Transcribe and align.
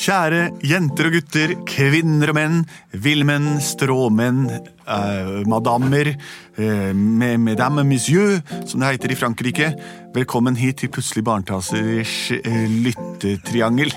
Kjære 0.00 0.54
jenter 0.64 1.10
og 1.10 1.12
gutter, 1.12 1.50
kvinner 1.68 2.30
og 2.32 2.36
menn, 2.38 2.60
villmenn, 3.04 3.58
stråmenn, 3.60 4.46
eh, 4.48 5.42
madammer, 5.44 6.14
eh, 6.56 6.92
med 6.94 7.36
mesdames 7.38 7.84
monsieur, 7.84 8.40
som 8.64 8.80
det 8.80 8.94
heter 8.94 9.12
i 9.12 9.14
Frankrike. 9.14 9.68
Velkommen 10.14 10.56
hit 10.56 10.78
til 10.78 10.88
Plutselig 10.88 11.22
barnetasers 11.22 12.30
eh, 12.32 12.64
lyttetriangel. 12.86 13.92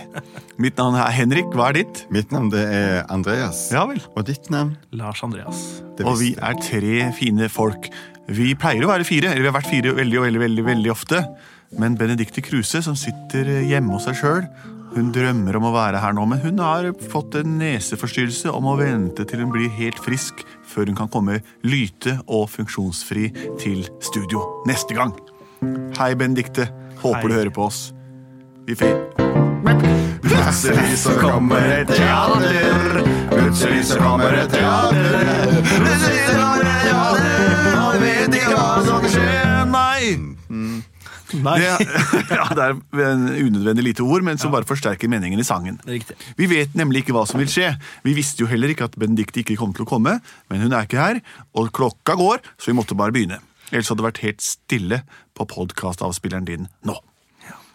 Mitt 0.60 0.76
navn 0.76 1.00
er 1.00 1.10
Henrik. 1.10 1.46
Hva 1.56 1.70
er 1.70 1.80
ditt? 1.80 2.04
Mitt 2.12 2.36
navn 2.36 2.52
det 2.52 2.68
er 2.68 3.06
Andreas. 3.08 3.72
Ja 3.72 3.86
vel. 3.88 4.04
Og 4.18 4.26
ditt 4.28 4.52
navn? 4.52 4.76
Lars 4.92 5.24
Andreas. 5.24 5.82
Og 6.04 6.20
vi 6.20 6.36
er 6.36 6.60
tre 6.60 7.14
fine 7.16 7.48
folk. 7.48 7.88
Vi 8.28 8.52
pleier 8.56 8.84
å 8.84 8.92
være 8.92 9.08
fire, 9.08 9.32
eller 9.32 9.48
vi 9.48 9.52
har 9.54 9.56
vært 9.56 9.72
fire 9.72 9.96
veldig, 9.96 10.20
veldig, 10.28 10.44
veldig, 10.50 10.68
veldig 10.68 10.92
ofte. 10.92 11.24
Men 11.80 11.96
Benedicte 11.98 12.44
Kruse, 12.44 12.84
som 12.84 12.96
sitter 13.00 13.64
hjemme 13.64 13.96
hos 13.96 14.04
seg 14.06 14.20
sjøl, 14.20 14.46
hun 14.94 15.10
drømmer 15.14 15.58
om 15.58 15.68
å 15.68 15.74
være 15.74 16.02
her 16.04 16.14
nå, 16.16 16.26
men 16.30 16.42
hun 16.44 16.62
har 16.62 16.90
fått 17.12 17.38
en 17.40 17.58
neseforstyrrelse 17.60 18.52
om 18.54 18.68
å 18.70 18.78
vente 18.80 19.26
til 19.30 19.44
hun 19.44 19.54
blir 19.54 19.72
helt 19.80 20.00
frisk 20.04 20.44
før 20.70 20.92
hun 20.92 20.98
kan 20.98 21.12
komme 21.14 21.40
lyte 21.66 22.20
og 22.28 22.48
funksjonsfri 22.54 23.30
til 23.62 23.84
studio 24.04 24.44
neste 24.70 24.98
gang. 24.98 25.16
Hei, 25.98 26.14
Benedicte. 26.20 26.70
Håper 27.02 27.26
Hei. 27.26 27.32
du 27.32 27.38
hører 27.40 27.54
på 27.56 27.68
oss. 27.68 27.82
Vi 28.68 28.78
fer. 28.80 28.96
Plutselig 30.24 30.98
så 31.02 31.16
kommer 31.20 31.72
et 31.80 31.90
teater. 31.90 33.02
Plutselig 33.32 33.86
så 33.90 34.00
kommer 34.00 34.38
et 34.44 34.54
teater. 34.54 35.18
Plutselig 35.72 36.22
så 36.28 36.38
kommer 36.38 36.70
et 36.70 36.86
teater. 36.86 37.82
Og 37.82 37.98
du 37.98 38.06
vet 38.06 38.40
ikke 38.40 38.56
hva 38.56 38.70
som 38.88 39.10
skjer. 39.10 39.52
Nei! 39.74 40.93
Nei, 41.42 41.56
Det, 41.62 41.70
ja, 42.38 42.48
det 42.54 42.66
er 42.68 43.06
en 43.08 43.26
unødvendig 43.30 43.88
lite 43.90 44.06
ord, 44.06 44.26
men 44.26 44.42
som 44.42 44.54
bare 44.54 44.68
forsterker 44.70 45.10
meningen 45.12 45.42
i 45.42 45.48
sangen. 45.48 45.80
riktig. 45.88 46.18
Vi 46.38 46.50
vet 46.52 46.76
nemlig 46.78 47.04
ikke 47.04 47.16
hva 47.18 47.26
som 47.30 47.42
vil 47.42 47.50
skje. 47.52 47.72
Vi 48.06 48.14
visste 48.18 48.46
jo 48.46 48.50
heller 48.52 48.74
ikke 48.74 48.90
at 48.90 49.00
Benedicte 49.00 49.42
ikke 49.44 49.58
kom 49.60 49.74
til 49.74 49.88
å 49.88 49.90
komme, 49.90 50.20
men 50.52 50.66
hun 50.66 50.74
er 50.74 50.86
ikke 50.86 51.02
her, 51.02 51.24
og 51.58 51.72
klokka 51.76 52.18
går, 52.20 52.44
så 52.58 52.72
vi 52.72 52.78
måtte 52.78 52.98
bare 53.00 53.16
begynne. 53.16 53.42
Ellers 53.72 53.90
hadde 53.90 54.04
det 54.04 54.10
vært 54.12 54.24
helt 54.28 54.46
stille 54.46 55.02
på 55.34 55.50
podkastavspilleren 55.50 56.46
din 56.50 56.70
nå. 56.86 57.00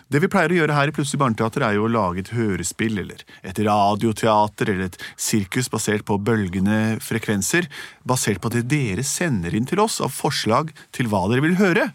Det 0.08 0.22
vi 0.24 0.28
pleier 0.32 0.48
å 0.54 0.56
gjøre 0.62 0.72
her 0.72 0.88
i 0.88 0.92
Plutselig 0.96 1.20
barneteater, 1.20 1.66
er 1.66 1.74
jo 1.76 1.82
å 1.84 1.90
lage 1.92 2.22
et 2.22 2.30
hørespill, 2.32 2.96
eller 3.02 3.20
et 3.44 3.58
radioteater, 3.60 4.70
eller 4.72 4.86
et 4.86 4.96
sirkus 5.20 5.68
basert 5.68 6.06
på 6.08 6.16
bølgende 6.24 6.96
frekvenser, 7.04 7.68
basert 8.08 8.40
på 8.40 8.48
det 8.54 8.64
dere 8.70 9.04
sender 9.04 9.52
inn 9.52 9.68
til 9.68 9.82
oss 9.84 9.98
av 10.00 10.14
forslag 10.16 10.72
til 10.96 11.10
hva 11.12 11.26
dere 11.28 11.44
vil 11.44 11.58
høre. 11.60 11.90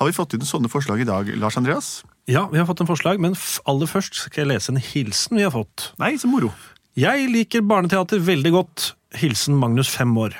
Har 0.00 0.08
vi 0.08 0.16
fått 0.16 0.32
inn 0.32 0.46
sånne 0.48 0.70
forslag 0.72 1.02
i 1.02 1.04
dag, 1.04 1.28
Lars 1.36 1.58
Andreas? 1.60 1.88
Ja, 2.30 2.46
vi 2.48 2.56
har 2.56 2.64
fått 2.64 2.80
en 2.80 2.88
forslag, 2.88 3.18
men 3.20 3.34
aller 3.68 3.88
først 3.90 4.16
skal 4.16 4.46
jeg 4.46 4.48
lese 4.54 4.72
en 4.72 4.80
hilsen 4.80 5.36
vi 5.36 5.44
har 5.44 5.52
fått. 5.52 5.90
Nei, 6.00 6.14
så 6.20 6.30
moro. 6.30 6.48
Jeg 6.96 7.26
liker 7.28 7.60
barneteater 7.68 8.22
veldig 8.24 8.52
godt. 8.54 8.86
Hilsen 9.20 9.58
Magnus, 9.60 9.90
fem 9.92 10.14
år. 10.16 10.32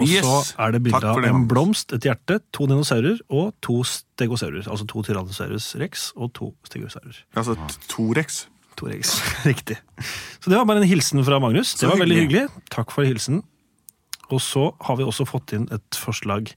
Og 0.00 0.08
Yes. 0.08 0.24
så 0.24 0.56
er 0.58 0.72
det 0.72 0.80
bilde 0.88 1.04
av 1.06 1.20
en 1.22 1.44
blomst, 1.46 1.92
et 1.92 2.02
hjerte, 2.08 2.40
to 2.50 2.64
dinosaurer 2.66 3.20
og 3.28 3.52
to 3.62 3.82
stegosaurer. 3.86 4.64
Altså 4.66 4.86
to 4.88 5.02
Tyrannosaurus 5.06 5.68
rex 5.78 6.08
og 6.16 6.32
to 6.34 6.54
stegosaurer. 6.66 7.20
Altså 7.36 7.54
to 7.92 8.08
rex? 8.16 8.46
To 8.80 8.88
rex, 8.90 9.18
riktig. 9.46 9.76
Så 10.40 10.48
det 10.50 10.56
var 10.58 10.64
bare 10.64 10.80
en 10.82 10.88
hilsen 10.88 11.22
fra 11.28 11.38
Magnus. 11.38 11.76
Det 11.78 11.86
var 11.92 12.00
veldig 12.00 12.22
hyggelig. 12.24 12.48
Takk 12.72 12.90
for 12.90 13.04
hilsen. 13.06 13.42
Og 14.32 14.40
så 14.40 14.72
har 14.80 14.96
vi 14.96 15.04
også 15.04 15.28
fått 15.28 15.52
inn 15.54 15.68
et 15.70 15.94
forslag. 16.00 16.50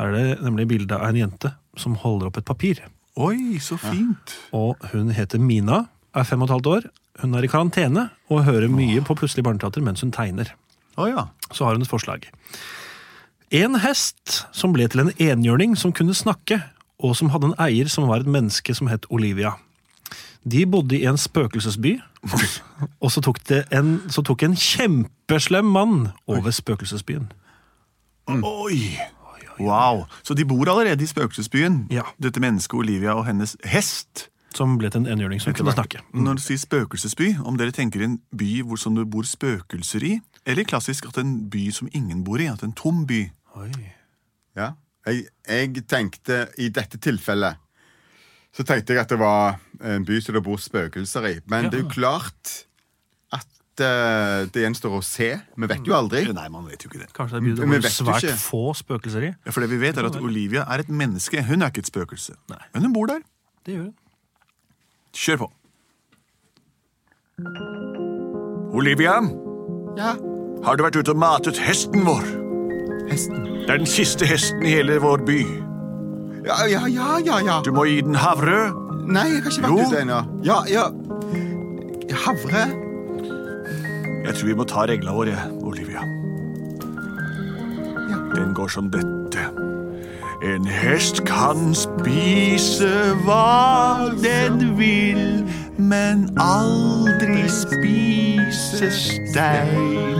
Her 0.00 0.08
er 0.08 0.16
det 0.16 0.40
nemlig 0.42 0.66
bilde 0.72 0.96
av 0.96 1.12
en 1.12 1.20
jente 1.20 1.52
som 1.78 1.96
holder 2.00 2.28
opp 2.28 2.40
et 2.40 2.48
papir. 2.48 2.82
Oi, 3.20 3.58
så 3.60 3.76
fint. 3.80 4.34
Og 4.56 4.80
hun 4.92 5.12
heter 5.12 5.40
Mina, 5.40 5.86
er 6.16 6.24
fem 6.28 6.40
og 6.42 6.48
et 6.48 6.56
halvt 6.56 6.70
år. 6.70 6.90
Hun 7.20 7.36
er 7.36 7.44
i 7.44 7.50
karantene 7.50 8.08
og 8.32 8.46
hører 8.46 8.72
mye 8.72 9.02
på 9.04 9.16
Plutselig 9.18 9.44
barneteater 9.44 9.84
mens 9.84 10.00
hun 10.04 10.12
tegner. 10.14 10.54
Å 10.96 11.08
ja. 11.08 11.26
Så 11.52 11.66
har 11.66 11.76
hun 11.76 11.84
et 11.84 11.90
forslag. 11.90 12.24
En 13.52 13.76
hest 13.82 14.46
som 14.56 14.72
ble 14.72 14.86
til 14.88 15.04
en 15.04 15.12
enhjørning 15.20 15.76
som 15.76 15.92
kunne 15.92 16.16
snakke, 16.16 16.62
og 17.02 17.16
som 17.18 17.32
hadde 17.34 17.50
en 17.50 17.58
eier 17.60 17.90
som 17.90 18.06
var 18.08 18.22
et 18.22 18.30
menneske 18.30 18.72
som 18.76 18.88
het 18.88 19.04
Olivia. 19.12 19.56
De 20.48 20.64
bodde 20.66 20.96
i 20.96 21.04
en 21.06 21.20
spøkelsesby, 21.20 21.98
og 23.02 23.12
så 23.12 23.22
tok, 23.22 23.42
det 23.50 23.64
en, 23.74 23.98
så 24.10 24.24
tok 24.26 24.42
en 24.46 24.56
kjempeslem 24.58 25.68
mann 25.68 26.08
over 26.30 26.54
spøkelsesbyen. 26.54 27.28
Oi! 28.40 28.96
Wow. 29.60 30.04
Så 30.22 30.34
de 30.34 30.44
bor 30.48 30.68
allerede 30.70 31.02
i 31.04 31.06
spøkelsesbyen, 31.06 31.86
Ja. 31.90 32.02
dette 32.22 32.40
mennesket 32.40 32.74
Olivia 32.78 33.14
og 33.14 33.26
hennes 33.26 33.56
hest. 33.64 34.28
Som 34.54 34.76
ble 34.78 34.90
til 34.90 35.00
en 35.00 35.06
enhjørning 35.06 35.40
som 35.40 35.54
kunne 35.54 35.72
snakke. 35.72 36.00
Når 36.12 36.34
du 36.34 36.40
sier 36.44 36.58
spøkelsesby, 36.60 37.38
om 37.44 37.56
dere 37.56 37.72
tenker 37.72 38.02
en 38.04 38.18
by 38.36 38.62
hvor 38.62 38.76
som 38.76 38.94
det 38.94 39.10
bor 39.10 39.22
spøkelser 39.24 40.04
i, 40.04 40.20
eller 40.46 40.64
klassisk 40.64 41.06
at 41.08 41.18
en 41.18 41.48
by 41.50 41.70
som 41.72 41.88
ingen 41.94 42.24
bor 42.24 42.38
i, 42.40 42.46
at 42.46 42.62
en 42.62 42.72
tom 42.72 43.06
by. 43.06 43.30
Oi. 43.56 43.70
Ja. 44.56 44.72
Jeg, 45.06 45.24
jeg 45.48 45.86
tenkte 45.88 46.48
i 46.58 46.68
dette 46.68 46.98
tilfellet 46.98 47.56
så 48.52 48.64
tenkte 48.68 48.92
jeg 48.92 49.00
at 49.00 49.08
det 49.08 49.18
var 49.18 49.56
en 49.80 50.04
by 50.04 50.18
som 50.20 50.34
det 50.36 50.42
bor 50.44 50.60
spøkelser 50.60 51.24
i. 51.30 51.34
Men 51.48 51.70
det 51.72 51.78
er 51.78 51.84
jo 51.86 51.88
klart 51.88 52.66
eh, 53.80 54.44
det 54.52 54.62
gjenstår 54.66 54.98
å 54.98 55.00
se. 55.02 55.30
Vi 55.56 55.66
vet 55.70 55.86
jo 55.86 55.94
aldri. 55.96 56.24
Nei, 56.32 56.48
man 56.52 56.66
vet 56.68 56.82
jo 56.84 56.90
ikke 56.90 57.00
det. 57.06 57.12
Kanskje 57.16 57.40
det 57.40 57.68
blir 57.68 57.80
det 57.80 57.90
svært 57.92 58.22
ikke. 58.26 58.36
få 58.42 58.74
spøkelser 58.76 59.22
i. 59.22 59.32
Ja, 59.46 59.50
For 59.54 59.60
det 59.64 59.70
vi 59.70 59.78
vet 59.80 59.96
er 59.96 60.04
at 60.10 60.16
Olivia 60.20 60.66
er 60.68 60.84
et 60.84 60.88
menneske. 60.92 61.42
Hun 61.46 61.62
er 61.62 61.72
ikke 61.72 61.80
et 61.86 61.90
spøkelse. 61.92 62.34
Nei. 62.52 62.60
Men 62.74 62.82
hun 62.88 62.92
bor 62.92 63.06
der. 63.06 63.20
Det 63.64 63.74
gjør 63.78 63.82
hun. 63.88 63.94
Kjør 65.14 65.36
på. 65.46 65.50
Olivia, 68.72 69.20
Ja, 69.96 70.14
har 70.64 70.76
du 70.76 70.82
vært 70.84 70.96
ute 70.96 71.10
og 71.12 71.18
matet 71.20 71.58
hesten 71.60 72.04
vår? 72.06 72.22
hesten. 73.10 73.42
Det 73.66 73.70
er 73.70 73.76
den 73.82 73.86
siste 73.86 74.24
hesten 74.26 74.62
i 74.64 74.70
hele 74.72 74.96
vår 75.02 75.24
by. 75.26 75.40
Ja, 76.46 76.64
ja, 76.66 76.86
ja, 76.88 77.18
ja. 77.22 77.38
ja. 77.44 77.60
Du 77.62 77.72
må 77.72 77.84
gi 77.84 78.00
den 78.02 78.14
havre. 78.14 78.72
Nei, 79.06 79.26
jeg 79.34 79.42
har 79.42 79.50
ikke 79.52 79.68
Jo. 79.68 79.76
vært 79.76 79.92
ute 79.92 80.00
ennå. 80.00 80.20
Ja, 80.44 80.62
ja. 80.70 80.86
Havre. 82.24 82.64
Jeg 84.24 84.34
tror 84.34 84.46
vi 84.46 84.54
må 84.54 84.64
ta 84.64 84.86
regla 84.86 85.12
vår, 85.12 85.28
Olivia. 85.62 86.02
Den 88.34 88.54
går 88.54 88.68
som 88.68 88.90
dette. 88.90 89.46
En 90.42 90.66
hest 90.66 91.22
kan 91.26 91.74
spise 91.74 92.90
hva 93.24 94.10
den 94.22 94.78
vil, 94.78 95.44
men 95.78 96.28
aldri 96.40 97.48
spise 97.50 98.90
stein. 98.90 100.18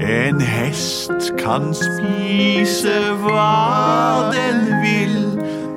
En 0.00 0.40
hest 0.40 1.32
kan 1.38 1.72
spise 1.74 2.94
hva 3.24 4.30
den 4.34 4.66
vil, 4.82 5.16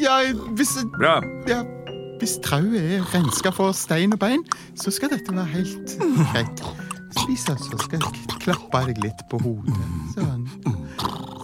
ja 0.02 0.20
hvis, 0.56 0.78
Bra. 0.98 1.22
ja, 1.48 1.64
hvis 2.20 2.38
trauet 2.44 2.76
er 2.80 3.04
renska 3.14 3.52
for 3.52 3.72
stein 3.76 4.14
og 4.14 4.20
bein, 4.20 4.44
så 4.76 4.92
skal 4.92 5.10
dette 5.10 5.34
være 5.36 5.46
helt 5.46 5.98
greit. 6.32 6.64
Spis, 7.18 7.50
altså. 7.50 7.78
Skal 7.80 8.00
jeg 8.00 8.40
klappe 8.44 8.86
deg 8.88 8.98
litt 9.04 9.22
på 9.32 9.40
hodet. 9.42 9.76
Sånn. 10.16 10.48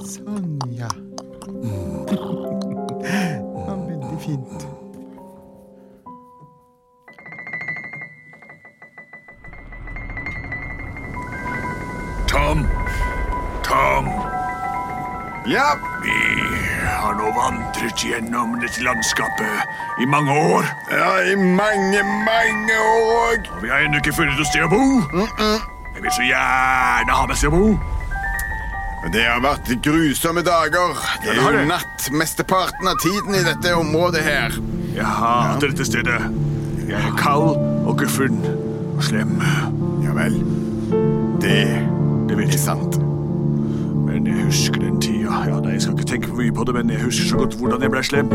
Sånn, 0.06 0.60
ja. 0.72 0.88
Det 3.04 3.68
var 3.68 3.78
veldig 3.88 4.20
fint. 4.22 4.68
Tom. 13.74 14.06
Ja, 15.46 15.76
Vi 16.04 16.14
har 17.02 17.14
nå 17.18 17.32
vandret 17.36 18.04
gjennom 18.06 18.54
dette 18.62 18.84
landskapet 18.86 20.00
i 20.02 20.06
mange 20.08 20.32
år. 20.32 20.68
ja 20.92 21.10
i 21.32 21.36
mange, 21.36 22.04
mange 22.28 22.76
år. 22.80 23.40
Og 23.56 23.64
vi 23.64 23.70
har 23.72 23.82
ennå 23.84 23.98
ikke 24.00 24.14
funnet 24.14 24.38
noe 24.40 24.46
sted 24.48 24.64
å 24.64 24.70
bo. 24.72 24.82
Jeg 25.96 26.04
vil 26.06 26.14
så 26.16 26.26
gjerne 26.28 27.18
ha 27.18 27.26
meg 27.28 27.40
sted 27.40 27.50
å 27.50 27.58
bo. 27.58 27.72
Det 29.14 29.24
har 29.28 29.42
vært 29.44 29.72
grusomme 29.84 30.44
dager. 30.48 30.94
Det 31.24 31.34
er 31.34 31.42
jo 31.58 31.66
natt 31.68 32.08
mesteparten 32.16 32.88
av 32.88 33.00
tiden 33.04 33.36
i 33.36 33.44
dette 33.44 33.74
området 33.76 34.24
her. 34.24 34.56
Jeg 34.96 35.06
hater 35.20 35.74
dette 35.74 35.88
stedet. 35.90 36.22
Jeg 36.88 37.00
er 37.02 37.18
kald 37.20 37.58
og 37.90 37.98
guffen 38.00 38.38
og 38.94 39.02
slem. 39.04 39.34
Ja 40.06 40.14
vel. 40.16 40.38
Det 41.44 41.58
Det 42.30 42.38
er 42.54 42.58
sant. 42.58 43.02
Men 44.14 44.28
jeg 44.28 44.46
husker 44.46 44.80
den 44.80 45.02
tida. 45.02 45.32
Ja, 45.48 45.60
nei, 45.60 45.72
Jeg 45.72 45.82
skal 45.82 45.94
ikke 45.94 46.06
tenke 46.06 46.28
for 46.28 46.36
mye 46.38 46.52
på 46.54 46.64
det, 46.64 46.74
men 46.76 46.90
jeg 46.90 47.02
husker 47.02 47.30
så 47.30 47.38
godt 47.38 47.56
hvordan 47.58 47.82
jeg 47.82 47.92
ble 47.92 48.04
slem. 48.04 48.30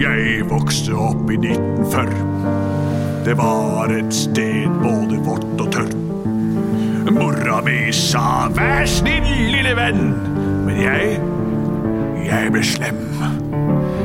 Jeg 0.00 0.42
vokste 0.50 0.96
opp 0.98 1.30
i 1.30 1.38
1940. 1.38 3.24
Det 3.24 3.36
var 3.38 3.94
et 3.94 4.14
sted 4.14 4.66
både 4.82 5.20
vått 5.22 5.60
og 5.60 5.70
tørt. 5.72 5.94
Mora 7.14 7.60
mi 7.62 7.92
sa 7.92 8.48
'vær 8.48 8.86
snill, 8.86 9.30
lille 9.54 9.76
venn', 9.76 10.14
men 10.66 10.76
jeg 10.82 11.20
jeg 12.26 12.52
ble 12.52 12.62
slem. 12.64 13.43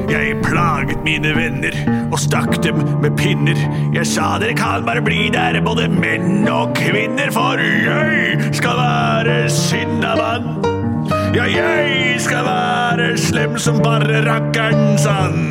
Jeg 0.10 0.40
plaget 0.44 1.04
mine 1.06 1.36
venner 1.36 1.76
og 2.10 2.18
stakk 2.20 2.56
dem 2.64 2.82
med 3.04 3.14
pinner. 3.18 3.60
Jeg 3.94 4.08
sa 4.10 4.38
dere 4.42 4.56
kan 4.58 4.86
bare 4.88 5.04
bli 5.06 5.28
der, 5.34 5.60
både 5.66 5.86
menn 5.92 6.48
og 6.50 6.74
kvinner, 6.78 7.30
for 7.36 7.62
jeg 7.62 8.54
skal 8.58 8.80
være 8.80 9.38
sinnamann. 9.54 10.58
Ja, 11.36 11.46
jeg 11.46 12.18
skal 12.22 12.46
være 12.46 13.14
slem 13.18 13.58
som 13.62 13.84
bare 13.86 14.24
rakkeren 14.26 14.98
sann. 14.98 15.46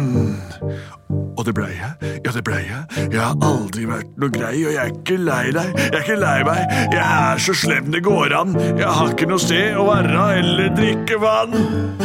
Og 1.38 1.46
det 1.46 1.54
blei 1.54 1.70
jeg. 1.70 2.18
Ja, 2.26 2.32
det 2.34 2.42
blei 2.44 2.64
jeg. 2.66 3.06
Jeg 3.12 3.20
har 3.22 3.38
aldri 3.46 3.86
vært 3.86 4.10
noe 4.18 4.34
grei, 4.34 4.56
og 4.66 4.74
jeg 4.74 4.82
er 4.82 4.90
ikke 4.90 5.20
lei 5.22 5.44
deg. 5.54 5.70
Jeg 5.78 5.94
er 5.94 6.02
ikke 6.02 6.18
lei 6.18 6.36
meg. 6.50 6.76
Jeg 6.96 7.04
er 7.04 7.46
så 7.46 7.54
slem 7.62 7.94
det 7.94 8.02
går 8.08 8.34
an. 8.40 8.58
Jeg 8.74 8.90
har 8.90 9.14
ikke 9.14 9.30
noe 9.30 9.46
sted 9.46 9.78
å 9.78 9.86
være 9.86 10.28
eller 10.42 10.74
drikke 10.74 11.22
vann. 11.22 11.56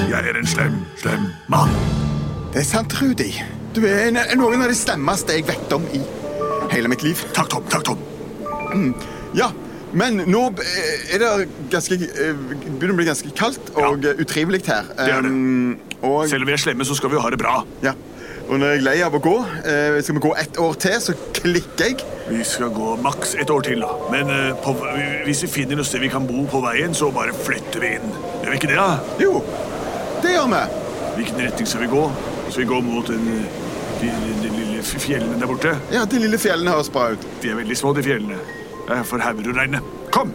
Jeg 0.06 0.22
er 0.22 0.38
en 0.38 0.50
slem, 0.54 0.82
slem 1.02 1.30
mann. 1.50 2.03
Det 2.54 2.62
er 2.62 2.66
sant, 2.70 2.94
Rudi. 3.02 3.32
Du 3.74 3.80
er 3.82 4.12
en, 4.12 4.20
noen 4.38 4.62
av 4.62 4.70
de 4.70 4.76
slemmeste 4.78 5.34
jeg 5.34 5.48
vet 5.48 5.72
om 5.74 5.86
i 5.90 6.04
hele 6.70 6.92
mitt 6.92 7.02
liv. 7.02 7.18
Takk, 7.34 7.48
Tom. 7.50 7.64
Takk, 7.66 7.88
Tom. 7.88 8.92
Ja, 9.34 9.48
men 9.98 10.22
nå 10.30 10.44
eh, 10.62 11.16
er 11.16 11.24
det 11.24 11.30
ganske 11.74 11.98
eh, 11.98 12.44
begynner 12.44 12.94
å 12.94 13.00
bli 13.00 13.08
ganske 13.08 13.32
kaldt 13.38 13.72
og 13.74 14.06
ja. 14.06 14.14
utrivelig 14.22 14.62
her. 14.68 14.86
er 15.02 15.26
det. 15.26 15.32
Og, 16.04 16.28
Selv 16.30 16.46
om 16.46 16.52
vi 16.52 16.54
er 16.54 16.62
slemme, 16.62 16.86
så 16.86 16.98
skal 16.98 17.10
vi 17.10 17.18
jo 17.18 17.24
ha 17.26 17.32
det 17.34 17.40
bra. 17.42 17.64
ja. 17.86 17.96
og 18.44 18.60
når 18.60 18.74
jeg 18.74 18.82
er 18.82 18.86
lei 18.86 18.96
av 19.08 19.18
å 19.18 19.22
gå, 19.24 19.34
eh, 19.72 19.98
skal 20.06 20.20
vi 20.20 20.24
gå 20.28 20.36
ett 20.44 20.60
år 20.62 20.78
til, 20.86 21.00
så 21.02 21.18
klikker 21.40 21.90
jeg. 21.90 22.06
Vi 22.28 22.44
skal 22.46 22.70
gå 22.76 22.94
maks 23.02 23.34
ett 23.42 23.50
år 23.50 23.66
til, 23.66 23.82
da. 23.82 23.98
Men 24.14 24.30
eh, 24.30 24.52
på, 24.62 24.76
hvis 25.26 25.42
vi 25.48 25.52
finner 25.56 25.82
noe 25.82 25.90
sted 25.90 26.06
vi 26.06 26.14
kan 26.14 26.30
bo 26.30 26.46
på 26.54 26.62
veien, 26.68 26.94
så 26.94 27.10
bare 27.16 27.34
flytter 27.34 27.82
vi 27.82 27.96
inn. 27.98 28.14
Gjør 28.44 28.54
vi 28.54 28.62
ikke 28.62 28.72
det, 28.76 28.78
da? 28.78 29.18
Jo, 29.26 29.42
det 30.22 30.38
gjør 30.38 30.54
vi. 30.54 30.64
Hvilken 31.18 31.44
retning 31.48 31.70
skal 31.70 31.86
vi 31.88 31.92
gå? 31.96 32.06
Skal 32.54 32.62
vi 32.62 32.68
går 32.70 32.82
mot 32.82 33.08
den, 33.08 33.26
de, 33.26 34.08
de, 34.08 34.34
de 34.44 34.50
lille 34.58 34.84
fjellene 34.84 35.40
der 35.42 35.48
borte? 35.50 35.72
Ja, 35.92 36.04
De 36.06 36.20
lille 36.22 36.38
fjellene 36.38 36.70
høres 36.70 36.90
bra 36.94 37.08
ut. 37.16 37.24
De 37.42 37.50
er 37.50 37.56
veldig 37.58 37.78
små, 37.78 37.94
de 37.98 38.04
fjellene. 38.06 38.38
Det 38.86 38.98
er 39.00 39.08
for 39.10 39.18
hauger 39.26 39.50
å 39.50 39.56
regne. 39.58 39.82
Kom! 40.14 40.30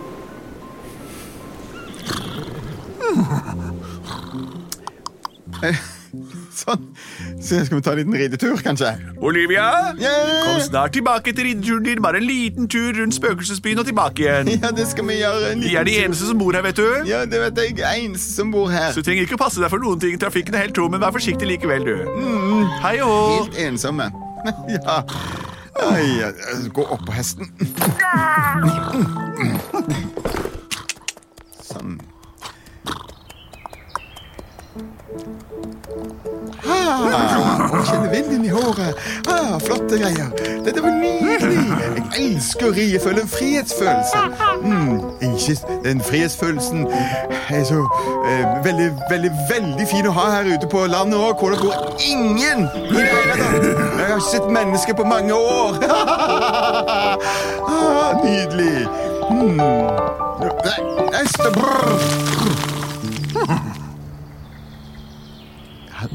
Sånn. 6.59 6.89
Så 7.39 7.61
skal 7.67 7.79
vi 7.79 7.83
ta 7.87 7.93
en 7.95 8.01
liten 8.01 8.17
ridetur, 8.19 8.57
kanskje? 8.65 8.89
Olivia, 9.23 9.67
yeah. 10.01 10.33
kom 10.43 10.59
snart 10.65 10.93
tilbake 10.97 11.31
til 11.37 11.47
rideturen 11.47 11.85
din. 11.87 12.01
Bare 12.03 12.19
en 12.19 12.27
liten 12.27 12.67
tur 12.73 12.97
rundt 12.99 13.15
spøkelsesbyen 13.15 13.79
og 13.79 13.87
tilbake 13.87 14.25
igjen. 14.25 14.51
Ja, 14.59 14.73
det 14.75 14.89
skal 14.91 15.07
vi 15.07 15.21
gjøre. 15.21 15.53
en 15.53 15.63
Vi 15.63 15.75
er 15.79 15.87
de 15.87 15.95
tur. 15.95 16.05
eneste 16.09 16.31
som 16.33 16.41
bor 16.43 16.53
her, 16.59 16.65
vet 16.67 16.81
du. 16.81 16.89
Ja, 17.07 17.21
det 17.31 17.43
vet 17.45 17.63
jeg. 17.63 17.79
Eneste 18.09 18.33
som 18.35 18.51
bor 18.55 18.67
her. 18.73 18.91
Så 18.93 19.05
du 19.05 19.07
trenger 19.11 19.29
ikke 19.29 19.39
å 19.39 19.43
passe 19.45 19.63
deg 19.63 19.71
for 19.71 19.79
noen 19.85 20.03
ting. 20.03 20.19
Trafikken 20.19 20.57
er 20.59 20.67
helt 20.67 20.75
tom, 20.79 20.91
men 20.91 21.05
vær 21.05 21.15
forsiktig 21.15 21.47
likevel, 21.53 21.87
du. 21.87 21.97
Hei 22.83 22.97
og 23.07 23.45
Helt 23.45 23.63
ensomme. 23.69 24.11
Ja. 24.75 25.03
Ai, 25.79 26.27
gå 26.75 26.83
opp 26.91 27.05
på 27.07 27.13
hesten. 27.15 27.47
Ah, 37.89 37.95
å 37.95 37.95
kjenne 37.95 38.09
vinden 38.13 38.45
i 38.45 38.49
håret. 38.53 38.97
Ah, 39.33 39.59
flotte 39.65 39.97
greier. 39.97 40.29
Dette 40.65 40.83
var 40.85 40.91
nydelig. 40.93 41.63
Jeg 41.97 42.35
elsker 42.35 42.69
å 42.69 42.73
ri. 42.77 42.85
Jeg 42.93 43.01
føler 43.01 43.23
en 43.25 43.31
frihetsfølelse. 43.33 44.19
Mm, 44.63 44.99
ikke 45.25 45.55
Den 45.85 46.03
frihetsfølelsen 46.05 46.85
er 47.49 47.65
så 47.65 47.81
eh, 48.29 48.45
veldig, 48.65 48.91
veldig, 49.11 49.31
veldig 49.51 49.87
fin 49.89 50.09
å 50.09 50.13
ha 50.19 50.27
her 50.37 50.51
ute 50.53 50.69
på 50.69 50.85
landet 50.91 51.17
òg, 51.17 51.41
hvor 51.41 51.55
det 51.55 51.61
bor 51.63 51.97
ingen 52.05 52.67
i 52.69 52.93
det 52.93 53.09
hele 53.09 53.39
tatt. 53.41 53.65
Jeg 53.65 54.05
har 54.05 54.19
ikke 54.19 54.29
sett 54.29 54.51
mennesker 54.53 54.99
på 54.99 55.09
mange 55.09 55.33
år. 55.33 55.81
ah, 57.73 58.13
nydelig. 58.21 58.85
Mm. 59.33 59.57
Nei. 60.69 60.79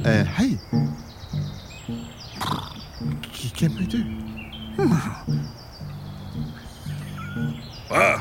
Eh, 0.03 0.25
hei. 0.36 0.58
Du? 3.93 4.00
Ah, 7.91 8.19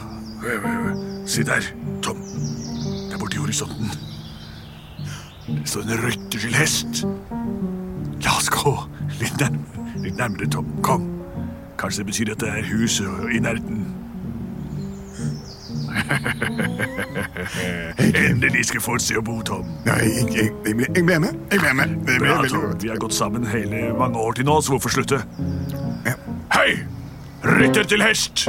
Se 1.27 1.43
der, 1.43 1.63
Tom. 2.03 2.17
Der 3.11 3.19
borte 3.19 3.37
i 3.37 3.39
horisonten. 3.39 3.91
Det 5.47 5.69
står 5.69 5.81
en 5.81 6.05
rytter 6.05 6.39
til 6.39 6.55
hest. 6.55 7.07
La 8.21 8.37
oss 8.37 8.51
gå 8.53 8.75
litt 9.17 9.41
nærmere, 9.41 9.89
litt 10.05 10.17
nærmere 10.21 10.51
Tom. 10.53 10.69
Kom. 10.85 11.09
Kanskje 11.81 12.03
det 12.03 12.07
betyr 12.07 12.35
at 12.35 12.41
det 12.45 12.49
er 12.53 12.69
huset 12.75 13.09
i 13.33 13.41
nærheten. 13.41 13.87
Endelig 18.43 18.65
skal 18.67 18.79
jeg 18.81 18.83
få 18.83 18.95
et 18.99 19.03
sted 19.05 19.19
å 19.21 19.23
bo, 19.23 19.37
Tom. 19.47 19.69
Nei, 19.87 20.01
jeg, 20.03 20.25
jeg, 20.35 20.47
jeg, 20.67 20.75
ble- 20.81 20.89
jeg 20.97 21.05
ble 21.07 21.19
med. 21.23 21.37
Jeg 21.53 21.61
ble 21.63 21.73
med. 21.79 21.93
Det 22.09 22.17
ble 22.19 22.33
Bra, 22.33 22.49
Tom. 22.51 22.65
Vi 22.83 22.89
har 22.91 22.99
gått 22.99 23.15
sammen 23.15 23.45
hele 23.47 23.93
mange 23.95 24.19
år 24.19 24.35
til 24.35 24.49
nå, 24.49 24.57
så 24.67 24.73
hvorfor 24.75 24.91
slutte? 24.97 25.21
Ja. 26.09 26.17
Hei! 26.57 26.73
Rytter 27.47 27.87
til 27.93 28.03
hest! 28.03 28.43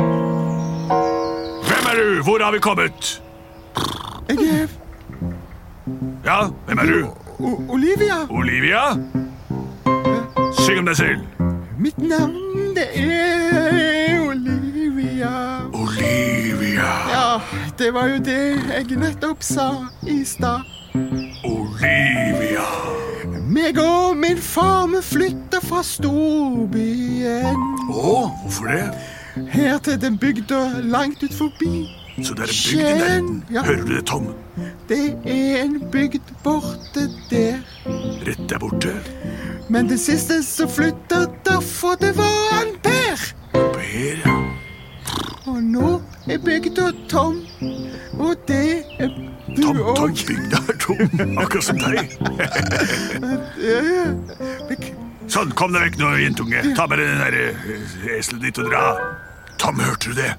Hvem 1.67 1.91
er 1.91 1.99
du? 1.99 2.23
Hvor 2.25 2.41
har 2.41 2.55
vi 2.57 2.61
kommet? 2.65 3.11
Jeg 4.31 4.37
er 4.49 4.67
Ja, 6.25 6.39
hvem 6.65 6.81
er 6.81 6.89
du? 6.89 6.97
O 7.43 7.53
Olivia. 7.77 8.17
Olivia? 8.33 8.83
Syng 10.63 10.81
om 10.81 10.89
deg 10.89 10.97
selv. 10.97 11.21
Mitt 11.77 11.97
navn, 12.01 12.73
det 12.77 12.89
er 12.97 13.92
det 17.83 17.93
var 17.93 18.07
jo 18.07 18.17
det 18.23 18.41
jeg 18.71 18.95
nettopp 18.95 19.41
sa 19.43 19.63
i 20.07 20.21
stad. 20.23 20.61
Olivia. 21.43 22.63
Meg 23.43 23.79
og 23.81 24.15
min 24.17 24.39
far 24.39 24.85
vi 24.87 25.01
flytta 25.03 25.59
fra 25.65 25.81
storbyen 25.83 27.59
Å, 27.91 28.13
hvorfor 28.45 28.69
det? 28.71 28.85
her 29.51 29.81
til 29.83 29.99
den 29.99 30.15
bygda 30.21 30.61
langt 30.93 31.25
ut 31.25 31.35
forbi. 31.35 31.89
Så 32.23 32.37
det 32.37 32.47
er 32.47 32.53
en 32.53 32.63
bygd 32.63 32.79
i 32.79 32.87
nærheten. 32.87 33.43
Ja. 33.51 33.65
Hører 33.67 33.83
du 33.83 33.95
det, 33.97 34.05
Tom? 34.07 34.31
Det 34.87 35.03
er 35.25 35.63
en 35.65 35.79
bygd 35.91 36.31
borte 36.45 37.07
der. 37.33 37.59
Rett 38.23 38.47
der 38.49 38.63
borte. 38.63 38.95
Men 39.67 39.91
det 39.91 39.99
siste 39.99 40.39
som 40.47 40.71
flytta 40.71 41.25
derfor, 41.43 41.99
det 41.99 42.15
var 42.15 42.61
en 42.61 42.77
Per. 42.85 43.27
Per, 43.51 44.21
ja. 44.23 44.37
Og 45.51 45.59
nå 45.63 45.97
er 46.31 46.39
bygda 46.39 46.93
tom. 47.11 47.41
Og 48.19 48.35
det 48.47 48.83
er 48.99 49.09
du 49.57 49.67
òg. 49.83 50.23
bygda 50.27 50.59
er 50.69 50.77
tom. 50.81 51.37
Akkurat 51.37 51.63
som 51.63 51.77
deg. 51.81 52.17
Sånn, 55.31 55.53
kom 55.57 55.73
deg 55.73 55.85
vekk 55.87 55.97
nå, 56.01 56.09
jentunge. 56.19 56.61
Ta 56.77 56.85
med 56.89 56.99
den 57.01 57.21
der 57.21 57.37
eh, 57.39 58.17
eselet 58.17 58.43
ditt 58.49 58.59
og 58.61 58.69
dra. 58.69 58.83
Tom, 59.61 59.79
hørte 59.79 60.11
du 60.11 60.17
det? 60.19 60.33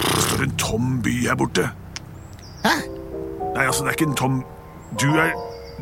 Det 0.00 0.22
står 0.26 0.42
en 0.48 0.56
tom 0.60 0.88
by 1.04 1.14
her 1.28 1.36
borte. 1.38 1.68
Hæ? 2.64 2.74
Nei, 3.54 3.66
altså, 3.68 3.84
det 3.84 3.92
er 3.92 3.96
ikke 3.98 4.08
en 4.10 4.16
tom 4.18 4.40
Du 4.98 5.06
er, 5.20 5.30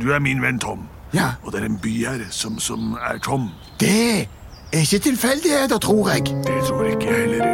du 0.01 0.11
er 0.13 0.19
min 0.21 0.43
venn 0.43 0.59
Tom. 0.61 0.87
Ja, 1.13 1.35
Og 1.45 1.53
det 1.53 1.61
er 1.63 1.67
en 1.69 1.79
by 1.81 1.93
her 2.07 2.23
som, 2.33 2.59
som 2.61 2.95
er 3.01 3.19
tom. 3.25 3.51
det 3.81 4.27
er 4.73 4.81
ikke 4.81 4.99
tilfeldigheter, 4.99 5.79
tror 5.79 6.09
jeg. 6.11 6.25
Det 6.47 6.55
tror 6.69 6.85
ikke 6.89 7.07
jeg 7.13 7.21
heller. 7.29 7.49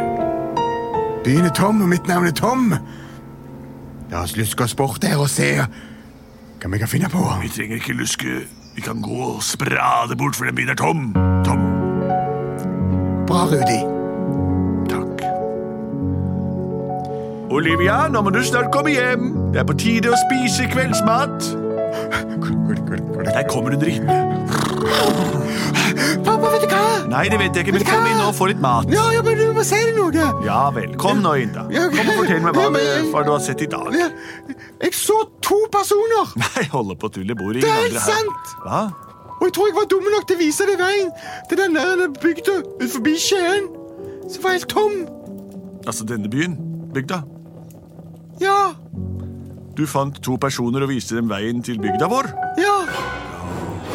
Byen 1.23 1.45
er 1.45 1.53
tom, 1.55 1.81
og 1.81 1.89
mitt 1.91 2.07
navn 2.07 2.27
er 2.27 2.31
Tom. 2.31 2.73
La 4.09 4.23
oss 4.23 4.35
luske 4.37 4.63
oss 4.63 4.75
bort 4.75 5.01
der 5.01 5.19
og 5.21 5.29
se 5.29 5.51
hva 5.59 6.69
vi 6.73 6.79
kan 6.81 6.89
finne 6.91 7.09
på. 7.11 7.21
Vi 7.43 7.49
trenger 7.53 7.77
ikke 7.79 7.93
luske. 7.95 8.39
Vi 8.75 8.81
kan 8.81 9.01
gå 9.01 9.15
og 9.35 9.43
sprade 9.43 10.15
bort, 10.17 10.35
for 10.35 10.45
den 10.45 10.55
byen 10.55 10.69
er 10.69 10.75
tom. 10.79 11.13
Tom. 11.45 11.61
Bra, 13.27 13.45
Rudi. 13.51 13.79
Takk. 14.89 15.23
Olivia, 17.51 18.07
nå 18.07 18.21
må 18.21 18.33
du 18.33 18.41
snart 18.43 18.71
komme 18.73 18.93
hjem. 18.93 19.31
Det 19.53 19.61
er 19.61 19.67
på 19.69 19.77
tide 19.79 20.11
å 20.13 20.19
spise 20.25 20.67
kveldsmat. 20.73 21.51
Der 23.29 23.47
kommer 23.49 23.75
hun 23.75 23.81
drittende. 23.81 24.38
Pappa, 26.23 26.49
vet 26.53 26.63
du 26.63 26.67
hva? 26.71 26.81
Nei, 27.09 27.23
det 27.31 27.39
vet 27.41 27.55
jeg 27.57 27.65
ikke, 27.65 27.73
men 27.77 27.85
kom 27.87 28.05
inn 28.09 28.19
og 28.21 28.33
få 28.37 28.47
litt 28.51 28.59
mat. 28.63 28.89
Ja, 28.93 29.05
ja, 29.15 29.21
men 29.25 29.37
du 29.39 29.45
må 29.55 29.63
si 29.65 29.79
det 29.81 29.95
noe. 29.97 30.27
Ja 30.45 30.59
vel. 30.75 30.93
Kom 31.01 31.21
nå 31.23 31.33
inn, 31.41 31.51
da. 31.55 31.63
Kom 31.95 32.11
og 32.11 32.19
fortell 32.21 32.41
meg 32.45 32.53
hva, 32.57 32.63
Ja, 32.67 32.69
men- 32.75 33.09
hva 33.13 33.23
du 33.25 33.31
har 33.33 33.39
sett 33.45 33.61
i 33.65 33.69
dag. 33.71 33.89
Ja, 33.97 34.09
Jeg 34.81 34.93
så 34.93 35.17
to 35.41 35.57
personer, 35.71 36.29
Nei, 36.37 36.63
holde 36.71 36.95
på 36.95 37.09
å 37.09 37.13
tulle. 37.13 37.35
Bor 37.35 37.51
ingen 37.53 37.65
andre 37.65 37.81
her. 37.81 37.89
Det 37.89 37.95
er 37.97 38.05
sant! 38.13 38.55
Hva? 38.65 38.81
og 39.39 39.45
jeg 39.47 39.53
tror 39.55 39.67
jeg 39.69 39.75
var 39.75 39.85
dum 39.87 40.03
nok 40.11 40.25
til 40.27 40.35
å 40.35 40.39
vise 40.39 40.65
deg 40.67 40.77
veien 40.81 41.11
til 41.47 41.57
den 41.57 41.73
der 41.73 42.07
bygda 42.21 42.55
utenfor 42.81 43.15
Skien. 43.17 43.69
Som 44.29 44.43
var 44.43 44.51
helt 44.57 44.67
tom. 44.69 45.07
Altså 45.87 46.03
denne 46.05 46.27
byen? 46.29 46.57
Bygda? 46.93 47.21
Ja, 48.41 48.73
Du 49.75 49.85
fant 49.87 50.17
to 50.21 50.35
personer 50.37 50.83
og 50.83 50.89
viste 50.89 51.15
dem 51.15 51.29
veien 51.29 51.61
til 51.63 51.77
bygda 51.79 52.07
vår? 52.11 52.27
ja. 52.59 52.75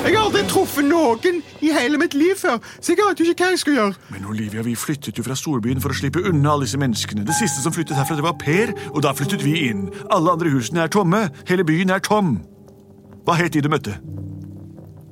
Jeg 0.04 0.12
har 0.18 0.26
aldri 0.26 0.42
truffet 0.50 0.84
noen 0.84 1.38
i 1.64 1.70
hele 1.72 1.96
mitt 2.00 2.12
liv 2.14 2.34
før, 2.36 2.58
så 2.76 2.92
jeg 2.92 2.98
vet 3.00 3.20
jo 3.22 3.24
ikke 3.32 3.46
hva 3.46 3.52
jeg 3.54 3.60
skal 3.62 3.76
gjøre. 3.78 3.94
Men 4.12 4.26
Olivia, 4.28 4.62
vi 4.66 4.74
flyttet 4.76 5.16
jo 5.16 5.24
fra 5.24 5.36
storbyen 5.38 5.80
for 5.80 5.94
å 5.94 5.96
slippe 5.96 6.20
unna 6.28 6.52
alle 6.52 6.66
disse 6.66 6.80
menneskene. 6.80 7.24
Det 7.24 7.36
siste 7.38 7.62
som 7.64 7.72
flyttet 7.72 7.96
herfra, 7.96 8.18
det 8.18 8.26
var 8.26 8.36
Per, 8.40 8.74
og 8.92 9.00
da 9.06 9.14
flyttet 9.16 9.40
vi 9.44 9.54
inn. 9.70 9.86
Alle 10.12 10.34
andre 10.36 10.52
husene 10.52 10.84
er 10.84 10.92
tomme. 10.92 11.22
Hele 11.48 11.64
byen 11.64 11.94
er 11.96 12.04
tom. 12.04 12.34
Hva 13.24 13.38
het 13.40 13.56
de 13.56 13.62
du 13.64 13.70
møtte? 13.72 13.96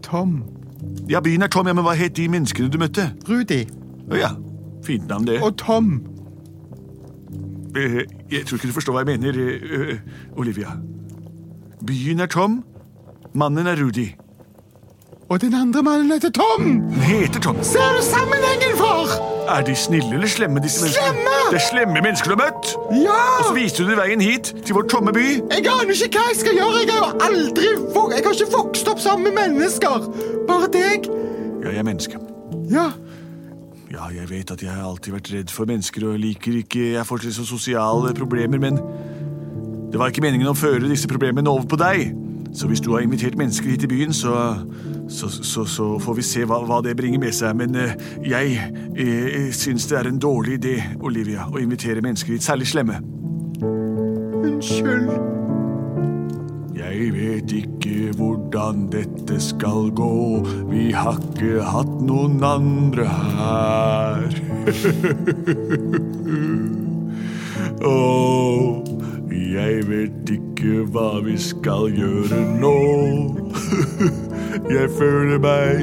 Tom. 0.05 0.43
Ja, 1.09 1.23
byen 1.25 1.47
er 1.47 1.53
tom, 1.53 1.71
ja, 1.71 1.73
men 1.73 1.87
hva 1.89 1.97
het 1.97 2.19
de 2.19 2.29
menneskene 2.29 2.69
du 2.69 2.77
møtte? 2.83 3.09
Rudi. 3.31 3.63
Å 4.13 4.19
ja, 4.21 4.35
fint 4.85 5.09
navn 5.09 5.25
det. 5.31 5.39
Og 5.41 5.57
Tom. 5.63 5.95
Eh, 7.73 8.03
Jeg 8.29 8.45
tror 8.45 8.59
ikke 8.61 8.69
du 8.69 8.77
forstår 8.77 8.93
hva 8.99 9.07
jeg 9.07 9.15
mener, 9.15 9.39
eh, 9.41 9.95
eh, 9.97 10.37
Olivia. 10.37 10.77
Byen 11.81 12.21
er 12.21 12.29
tom, 12.29 12.61
mannen 13.33 13.67
er 13.67 13.81
Rudi. 13.81 14.11
Og 15.33 15.41
den 15.41 15.55
andre 15.55 15.83
mannen 15.83 16.13
heter 16.13 16.29
Tom. 16.31 16.91
Heter 16.93 17.41
Tom. 17.41 17.57
Ser 17.65 17.95
du 17.97 18.03
sammenhengen, 18.05 18.75
far? 18.77 19.09
Er 19.57 19.63
de 19.65 19.75
snille 19.75 20.15
eller 20.15 20.29
slemme, 20.29 20.61
disse 20.61 20.83
menneskene? 20.83 21.07
Slemme! 21.07 21.37
Det 21.51 21.57
er 21.61 21.65
slemme 21.71 22.03
mennesker 22.05 22.29
du 22.31 22.35
har 22.37 22.43
møtt! 22.43 22.73
Ja! 23.07 23.21
Og 23.39 23.47
så 23.47 23.55
viste 23.57 23.83
du 23.83 23.89
dem 23.89 23.97
veien 24.03 24.21
hit, 24.21 24.51
til 24.67 24.77
vår 24.77 24.85
tomme 24.93 25.15
by. 25.17 25.25
Jeg 25.55 25.65
aner 25.73 25.95
ikke 25.95 26.21
hva 26.21 26.27
jeg 26.35 26.41
skal 26.43 26.61
gjøre. 26.61 26.83
Jeg 26.83 26.93
har 26.93 27.01
jo 27.01 27.25
aldri 27.29 27.73
vok 27.95 28.13
Jeg 28.13 28.27
har 28.27 28.37
ikke 28.37 28.51
vokst 28.59 28.93
opp 28.93 29.01
sammen 29.01 29.31
med 29.31 29.39
mennesker. 29.41 30.05
Bare 30.51 30.69
deg. 30.77 31.09
Ja, 31.63 31.71
jeg 31.71 31.81
er 31.81 31.89
menneske. 31.89 32.21
Ja. 32.75 32.87
Ja, 33.89 34.13
jeg 34.13 34.29
vet 34.29 34.53
at 34.53 34.67
jeg 34.69 34.77
har 34.77 34.85
alltid 34.85 35.17
vært 35.17 35.33
redd 35.33 35.57
for 35.57 35.73
mennesker 35.73 36.11
og 36.11 36.21
liker 36.21 36.61
ikke 36.61 36.91
Jeg 36.99 37.09
får 37.09 37.25
så 37.33 37.49
sosiale 37.49 38.13
problemer, 38.21 38.61
men 38.61 38.77
det 39.89 39.97
var 39.97 40.13
ikke 40.13 40.29
meningen 40.29 40.53
å 40.53 40.59
føre 40.61 40.85
disse 40.93 41.09
problemene 41.09 41.49
over 41.49 41.65
på 41.73 41.81
deg. 41.81 42.11
Så 42.53 42.69
hvis 42.69 42.85
du 42.85 42.93
har 42.93 43.01
invitert 43.01 43.41
mennesker 43.41 43.73
hit 43.73 43.81
til 43.81 43.89
byen, 43.89 44.13
så, 44.13 44.61
så, 45.13 45.29
så, 45.29 45.65
så 45.65 45.99
får 46.03 46.15
vi 46.19 46.25
se 46.27 46.45
hva, 46.49 46.59
hva 46.67 46.81
det 46.85 46.97
bringer 46.99 47.21
med 47.23 47.35
seg. 47.37 47.57
Men 47.59 47.77
eh, 47.79 47.93
jeg 48.27 48.59
uh, 48.97 49.51
syns 49.55 49.87
det 49.91 49.99
er 50.01 50.07
en 50.11 50.23
dårlig 50.23 50.55
idé, 50.61 50.77
Olivia, 51.05 51.43
å 51.53 51.57
invitere 51.63 52.05
mennesker 52.05 52.33
hit, 52.37 52.47
særlig 52.47 52.69
slemme. 52.73 52.97
Unnskyld. 54.43 55.11
Jeg 56.83 57.13
vet 57.15 57.53
ikke 57.57 58.11
hvordan 58.19 58.89
dette 58.93 59.37
skal 59.41 59.91
gå, 59.97 60.43
vi 60.69 60.91
har 60.93 61.17
ikke 61.21 61.63
hatt 61.65 62.01
noen 62.05 62.43
andre 62.45 63.07
her. 63.09 64.29
Åh, 67.83 68.85
jeg 69.33 69.89
vet 69.89 70.31
ikke 70.37 70.85
hva 70.93 71.21
vi 71.25 71.37
skal 71.41 71.89
gjøre 71.97 72.45
nå. 72.61 72.77
Jeg 74.53 74.89
føler 74.99 75.39
meg 75.39 75.81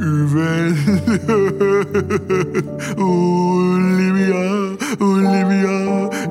uvel. 0.00 0.76
Olivia, 2.98 4.44
Olivia, 5.00 5.78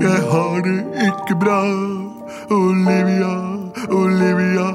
jeg 0.02 0.20
har 0.32 0.62
det 0.64 0.80
ikke 1.08 1.36
bra. 1.40 1.62
Olivia, 2.50 3.36
Olivia. 3.90 4.70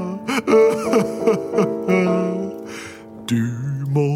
Du 3.31 3.45
må 3.95 4.11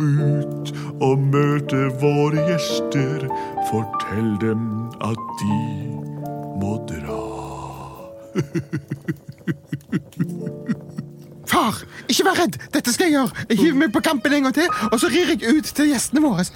ut 0.00 0.72
og 1.00 1.18
møte 1.18 1.90
våre 2.00 2.48
gjester. 2.48 3.28
Fortell 3.70 4.36
dem 4.40 4.64
at 5.04 5.20
de 5.42 5.60
må 6.60 6.78
dra. 6.88 7.24
Far, 11.60 11.82
ikke 12.08 12.24
vær 12.24 12.38
redd. 12.40 12.56
Dette 12.72 12.92
skal 12.94 13.10
jeg 13.10 13.18
gjøre. 13.18 13.44
Jeg 13.50 13.58
hiver 13.58 13.78
meg 13.82 13.92
på 13.92 14.00
kampen 14.04 14.32
en 14.32 14.46
gang 14.46 14.54
til, 14.56 14.68
og 14.88 14.96
så 15.00 15.10
rir 15.12 15.34
jeg 15.34 15.44
ut 15.44 15.68
til 15.76 15.90
gjestene 15.90 16.22
våre. 16.24 16.46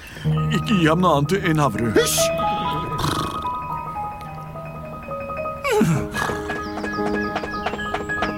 Ikke 0.56 0.78
gi 0.78 0.87
ham 0.88 1.02
noe 1.04 1.18
annet 1.18 1.44
enn 1.50 1.61
havre. 1.61 1.90
Hysj! 1.92 2.20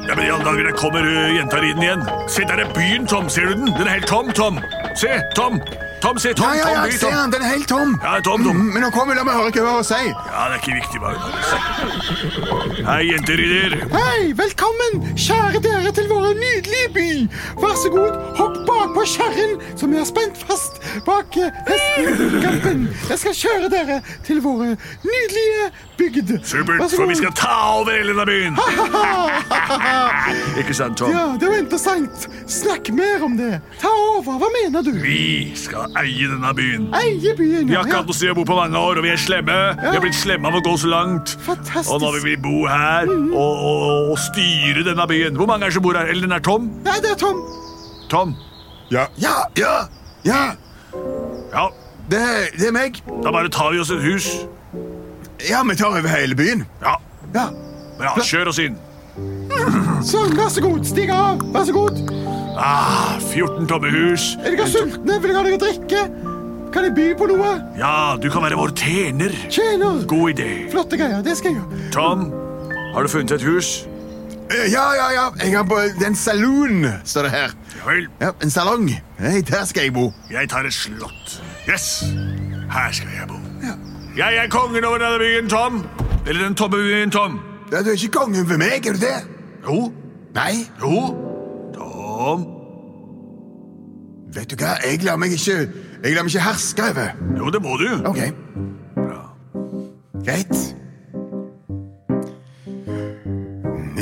Ja, 0.06 0.14
men 0.14 0.24
i 0.24 0.30
alle 0.30 0.42
dager, 0.42 0.66
der 0.66 0.76
kommer 0.80 1.06
uh, 1.06 1.34
jenta 1.36 1.62
ridende 1.62 1.86
igjen. 1.86 2.04
Se, 2.34 2.42
der 2.50 2.64
er 2.64 2.74
byen, 2.74 3.06
Tom. 3.06 3.30
Ser 3.30 3.46
du 3.46 3.60
den? 3.60 3.70
Den 3.78 3.86
er 3.86 4.00
helt 4.00 4.10
tom, 4.10 4.34
Tom. 4.34 4.58
Se, 4.98 5.20
Tom. 5.38 5.62
Tom, 6.00 6.18
sier 6.18 6.34
Tom. 6.34 6.46
Ja, 6.46 6.54
ja, 6.54 6.64
tom 6.64 6.74
ja, 6.74 6.82
by, 6.84 6.90
Tom. 6.90 6.98
ser 6.98 7.16
han. 7.16 7.30
Den 7.32 7.42
er 7.42 7.48
helt 7.48 7.68
tom. 7.68 7.94
Ja, 8.02 8.20
tom, 8.20 8.44
tom. 8.44 8.56
Mm, 8.56 8.72
Men 8.74 8.82
nå 8.84 8.90
kommer 8.94 9.16
la 9.16 9.24
meg 9.26 9.34
høre 9.38 9.50
hva 9.50 9.62
hun 9.64 9.70
har 9.72 9.80
å 9.80 9.86
si. 9.86 10.02
Ja, 10.12 10.42
det 10.50 10.56
er 10.56 10.60
ikke 10.60 10.76
viktig 10.76 11.00
hva 11.02 11.12
hun 11.14 11.20
har 11.24 11.32
å 11.32 11.42
si. 11.48 12.82
Hei, 12.86 13.00
jenteridder. 13.10 13.76
Hei, 13.94 14.20
velkommen, 14.38 15.00
kjære 15.18 15.62
dere, 15.64 15.92
til 15.96 16.06
vår 16.12 16.28
nydelige 16.38 16.90
by. 16.94 17.08
Vær 17.64 17.74
så 17.80 17.90
god, 17.94 18.20
hopp 18.38 18.60
bak 18.68 18.92
på 18.94 19.06
kjerren, 19.16 19.56
som 19.80 19.90
vi 19.94 19.98
har 20.02 20.06
spent 20.08 20.38
fast 20.46 20.75
bak 21.04 21.36
eh, 21.36 21.50
hestenkampen. 21.68 22.86
Jeg 23.10 23.18
skal 23.18 23.34
kjøre 23.42 23.70
dere 23.72 23.98
til 24.26 24.40
våre 24.44 24.72
nydelige 25.04 25.66
bygd. 25.98 26.32
Supert, 26.46 26.82
for 26.92 27.06
vi 27.10 27.16
skal 27.18 27.32
ta 27.36 27.54
over 27.78 27.92
hele 27.96 28.12
denne 28.14 28.26
byen. 28.28 28.58
Ikke 30.60 30.74
sant, 30.76 30.98
Tom? 30.98 31.12
Ja, 31.12 31.26
det 31.40 31.48
var 31.50 31.58
interessant. 31.60 32.26
Snakk 32.50 32.90
mer 32.96 33.24
om 33.26 33.36
det. 33.38 33.60
Ta 33.82 33.90
over. 34.16 34.38
Hva 34.40 34.50
mener 34.54 34.84
du? 34.86 34.92
Vi 35.02 35.52
skal 35.58 35.92
eie 36.02 36.28
denne 36.30 36.52
byen. 36.56 36.88
Eie 37.00 37.34
byen, 37.38 37.68
Vi 37.68 37.74
har 37.76 37.86
ikke 37.86 38.00
hatt 38.00 38.10
noe 38.10 38.16
sted 38.16 38.32
å 38.32 38.38
bo 38.38 38.46
på 38.48 38.58
mange 38.58 38.78
år, 38.80 39.00
og 39.00 39.06
vi 39.06 39.12
er 39.14 39.20
slemme. 39.20 39.58
Vi 39.80 39.92
har 39.94 40.02
blitt 40.04 40.18
slemme 40.18 40.50
av 40.50 40.58
å 40.60 40.64
gå 40.64 40.74
så 40.80 40.90
langt. 40.92 41.36
Fantastisk. 41.46 41.92
Og 41.94 42.02
nå 42.04 42.12
vil 42.18 42.26
vi 42.30 42.36
bo 42.48 42.56
her 42.70 43.08
og, 43.10 43.32
og, 43.36 44.12
og 44.14 44.18
styre 44.28 44.84
denne 44.86 45.08
byen. 45.10 45.36
Hvor 45.38 45.50
mange 45.50 45.66
er 45.66 45.72
det 45.72 45.78
som 45.78 45.86
bor 45.86 45.98
her? 45.98 46.10
Eller 46.12 46.28
den 46.28 46.36
er 46.36 46.44
tom? 46.44 46.70
Nei, 46.86 46.98
det 47.04 47.14
er 47.16 47.20
Tom. 47.20 47.40
Tom? 48.12 48.36
Ja. 48.92 49.06
Ja, 49.18 49.34
ja, 49.58 49.74
ja. 50.26 50.42
Ja, 51.52 51.68
Det, 52.10 52.22
det 52.58 52.68
er 52.68 52.72
meg. 52.72 53.00
da 53.22 53.30
bare 53.34 53.48
tar 53.50 53.72
vi 53.72 53.80
oss 53.80 53.90
et 53.90 54.02
hus. 54.02 54.26
Ja, 55.48 55.62
vi 55.66 55.74
tar 55.76 55.88
over 55.92 56.08
hele 56.08 56.34
byen. 56.38 56.66
Ja, 56.82 56.96
Ja. 57.34 57.48
Bra, 57.98 58.14
kjør 58.20 58.48
oss 58.52 58.58
inn. 58.60 58.76
Sånn, 60.04 60.34
vær 60.36 60.50
så 60.52 60.60
god. 60.60 60.84
Stig 60.86 61.10
av. 61.10 61.40
Vær 61.54 61.64
så 61.64 61.72
god. 61.72 61.98
Ah, 62.60 63.16
14 63.32 63.66
tomme 63.68 63.88
hus. 63.92 64.34
Er 64.44 64.52
dere 64.56 64.66
sultne? 64.68 65.16
Vil 65.20 65.32
dere 65.32 65.38
ha 65.38 65.44
noe 65.46 65.56
å 65.56 65.60
drikke? 65.62 66.02
Kan 66.74 66.84
jeg 66.84 66.94
by 66.96 67.06
på 67.16 67.28
noe? 67.30 67.54
Ja, 67.78 68.16
du 68.20 68.28
kan 68.32 68.44
være 68.44 68.58
vår 68.60 68.74
tjener. 68.76 69.32
Tjener. 69.48 70.02
God 70.08 70.34
idé. 70.34 70.48
Flotte 70.72 70.98
greier. 71.00 71.22
Det 71.24 71.36
skal 71.38 71.54
jeg 71.54 71.62
gjøre. 71.62 71.90
Tom, 71.96 72.26
har 72.94 73.02
du 73.02 73.08
funnet 73.08 73.32
et 73.38 73.46
hus? 73.48 73.86
Eh, 74.50 74.70
Ja, 74.72 74.92
ja, 74.94 75.08
ja. 75.12 75.46
Jeg 75.46 75.56
har 75.56 75.64
på 75.64 75.78
Den 76.00 76.14
saloon, 76.14 76.86
står 77.04 77.22
det 77.22 77.30
her. 77.30 77.50
Ja 77.76 77.90
vel. 77.92 78.06
Ja, 78.20 78.30
En 78.42 78.50
salong. 78.50 78.90
Hei, 79.18 79.40
der 79.40 79.64
skal 79.64 79.82
jeg 79.82 79.92
bo. 79.94 80.12
Jeg 80.30 80.48
tar 80.48 80.62
et 80.68 80.72
slott. 80.74 81.42
Yes, 81.68 82.04
her 82.72 82.92
skal 82.92 83.08
jeg 83.18 83.28
bo. 83.28 83.34
Ja. 83.62 83.74
Jeg 84.16 84.36
er 84.44 84.48
kongen 84.48 84.84
over 84.84 84.98
denne 84.98 85.18
byen, 85.18 85.48
Tom. 85.48 85.84
Eller 86.26 86.44
den 86.44 86.54
tomme 86.54 86.76
byen, 86.76 87.10
Tom. 87.10 87.40
Ja, 87.72 87.82
Du 87.82 87.88
er 87.88 87.92
ikke 87.92 88.08
kongen 88.08 88.48
ved 88.48 88.58
meg, 88.58 88.86
er 88.86 88.92
du 88.92 88.98
det? 88.98 89.26
Jo, 89.64 89.92
Nei. 90.34 90.66
jo. 90.80 91.16
Tom. 91.74 92.46
Vet 94.34 94.50
du 94.50 94.56
hva, 94.56 94.76
jeg 94.90 95.02
lar 95.04 95.16
meg 95.16 95.32
ikke 95.32 95.56
Jeg 96.04 96.14
lar 96.14 96.22
meg 96.22 96.34
ikke 96.34 96.40
herske 96.44 96.82
over. 96.82 97.08
Jo, 97.38 97.50
det 97.50 97.62
må 97.62 97.76
du. 97.76 97.88
Ok. 98.08 98.18
Bra. 98.94 99.22
Greit. 100.24 100.76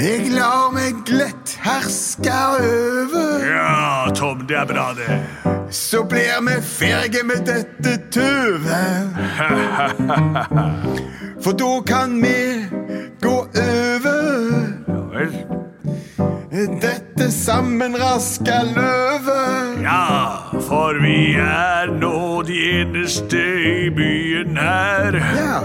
Jeg 0.04 0.26
lar 0.34 0.68
meg 0.75 1.08
lett 1.08 1.54
herske 1.64 2.32
over. 2.58 3.44
Ja, 3.49 4.11
Tom, 4.12 4.42
det 4.49 4.58
er 4.61 4.66
bra, 4.68 4.90
det. 4.99 5.14
Så 5.73 6.02
blir 6.04 6.42
vi 6.44 6.58
ferdige 6.61 7.23
med 7.25 7.46
dette 7.49 7.94
tøvet. 8.12 9.16
For 11.44 11.56
da 11.56 11.70
kan 11.88 12.18
vi 12.20 12.37
gå 13.25 13.37
over 13.49 14.20
Ja 14.92 15.00
vel. 15.14 15.32
dette 16.84 17.30
sammenraska 17.32 18.61
løvet. 18.76 19.80
Ja, 19.84 20.52
for 20.68 21.00
vi 21.02 21.34
er 21.40 21.90
nå 21.96 22.42
de 22.46 22.61
eneste 22.80 23.40
i 23.40 23.88
byen 23.96 24.56
her. 24.61 25.18
Ja. 25.40 25.58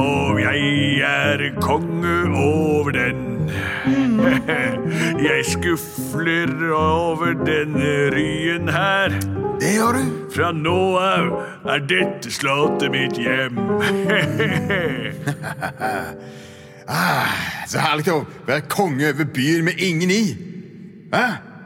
Og 0.00 0.40
jeg 0.40 1.00
er 1.04 1.48
konge 1.60 2.20
over 2.44 2.92
den. 2.94 3.19
Jeg 5.28 5.44
skufler 5.48 6.72
over 6.76 7.32
denne 7.46 7.92
ryen 8.14 8.68
her. 8.68 9.08
Det 9.60 9.74
gjør 9.76 9.92
du. 9.98 10.04
Fra 10.34 10.52
nå 10.56 10.76
av 10.96 11.30
er 11.74 11.82
dette 11.90 12.30
slottet 12.32 12.90
mitt 12.94 13.18
hjem. 13.20 13.58
Så 17.70 17.78
herlig 17.78 18.10
å 18.10 18.22
være 18.48 18.64
konge 18.72 19.10
over 19.12 19.28
byen 19.34 19.64
med 19.68 19.78
ingen 19.82 20.10
i. 20.10 20.22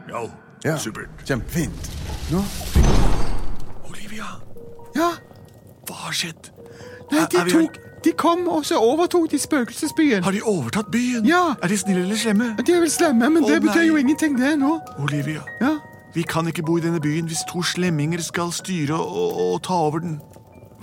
Jo, 0.09 0.25
Ja. 0.65 0.75
supert. 0.81 1.09
Kjempefint. 1.25 1.89
Nå? 2.31 2.41
Olivia, 3.89 4.25
Ja. 4.95 5.11
Hva 5.95 6.09
har 6.09 6.15
skjedd? 6.19 6.51
Nei, 7.11 7.23
de, 7.31 7.39
er 7.39 7.49
tok, 7.53 7.79
de 8.05 8.11
kom 8.17 8.45
og 8.51 8.65
så 8.67 8.79
overtok 8.81 9.29
de 9.31 9.39
spøkelsesbyen. 9.39 10.23
Har 10.25 10.35
de 10.35 10.41
overtatt 10.43 10.91
byen? 10.93 11.25
Ja. 11.29 11.55
Er 11.63 11.71
de 11.71 11.77
snille 11.79 12.03
eller 12.03 12.19
slemme? 12.19 12.51
De 12.59 12.73
er 12.75 12.81
vel 12.83 12.91
slemme, 12.91 13.29
men 13.29 13.43
oh, 13.45 13.49
det 13.49 13.61
betyr 13.63 13.83
nei. 13.83 13.89
jo 13.89 13.99
ingenting, 14.01 14.37
det 14.41 14.55
nå. 14.61 14.75
Olivia, 14.99 15.45
Ja. 15.61 15.77
vi 16.15 16.23
kan 16.23 16.47
ikke 16.47 16.63
bo 16.65 16.77
i 16.77 16.83
denne 16.83 16.99
byen 17.03 17.27
hvis 17.29 17.45
to 17.49 17.63
slemminger 17.63 18.21
skal 18.23 18.51
styre 18.55 18.97
og, 18.99 19.39
og 19.45 19.61
ta 19.63 19.79
over 19.87 20.03
den. 20.03 20.19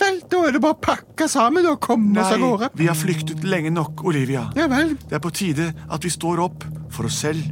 Vel, 0.01 0.23
da 0.31 0.41
er 0.49 0.57
det 0.57 0.63
bare 0.65 0.75
å 0.75 0.83
pakke 0.83 1.29
sammen 1.31 1.67
og 1.69 1.79
komme 1.85 2.19
oss 2.19 2.33
av 2.33 2.41
gårde. 2.43 2.71
vi 2.75 2.89
har 2.89 2.97
flyktet 2.99 3.45
lenge 3.45 3.71
nok, 3.71 4.03
Olivia. 4.09 4.49
Ja 4.59 4.67
vel. 4.73 4.97
Det 4.97 5.19
er 5.19 5.23
på 5.23 5.31
tide 5.31 5.73
at 5.93 6.03
vi 6.05 6.11
står 6.11 6.41
opp 6.43 6.65
for 6.91 7.07
oss 7.07 7.21
selv. 7.23 7.43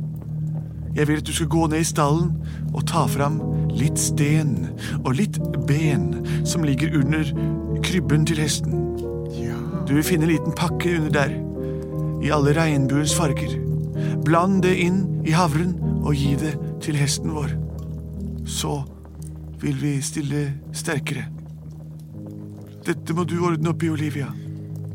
Jeg 0.96 1.06
vil 1.06 1.20
at 1.20 1.26
du 1.28 1.32
skal 1.36 1.46
gå 1.52 1.68
ned 1.70 1.84
i 1.84 1.86
stallen 1.86 2.32
og 2.74 2.82
ta 2.90 3.04
fram 3.06 3.36
litt 3.80 4.00
sten 4.00 4.54
og 5.00 5.14
litt 5.18 5.40
ben 5.68 6.12
som 6.48 6.64
ligger 6.66 6.94
under 7.00 7.32
krybben 7.86 8.26
til 8.28 8.40
hesten. 8.42 8.76
Du 9.88 9.96
vil 9.96 10.06
finne 10.06 10.28
en 10.28 10.30
liten 10.30 10.54
pakke 10.54 10.92
under 11.00 11.10
der, 11.10 11.32
i 12.22 12.30
alle 12.30 12.52
regnbuens 12.54 13.14
farger. 13.16 13.56
Bland 14.24 14.60
det 14.62 14.76
inn 14.84 15.00
i 15.26 15.32
havren 15.34 15.72
og 16.04 16.14
gi 16.14 16.36
det 16.38 16.52
til 16.84 16.98
hesten 17.00 17.32
vår. 17.34 17.56
Så 18.46 18.82
vil 19.60 19.76
vi 19.80 19.96
stille 20.04 20.44
sterkere. 20.76 21.26
Dette 22.86 23.16
må 23.16 23.26
du 23.28 23.36
ordne 23.44 23.72
opp 23.72 23.82
i, 23.84 23.90
Olivia. 23.92 24.30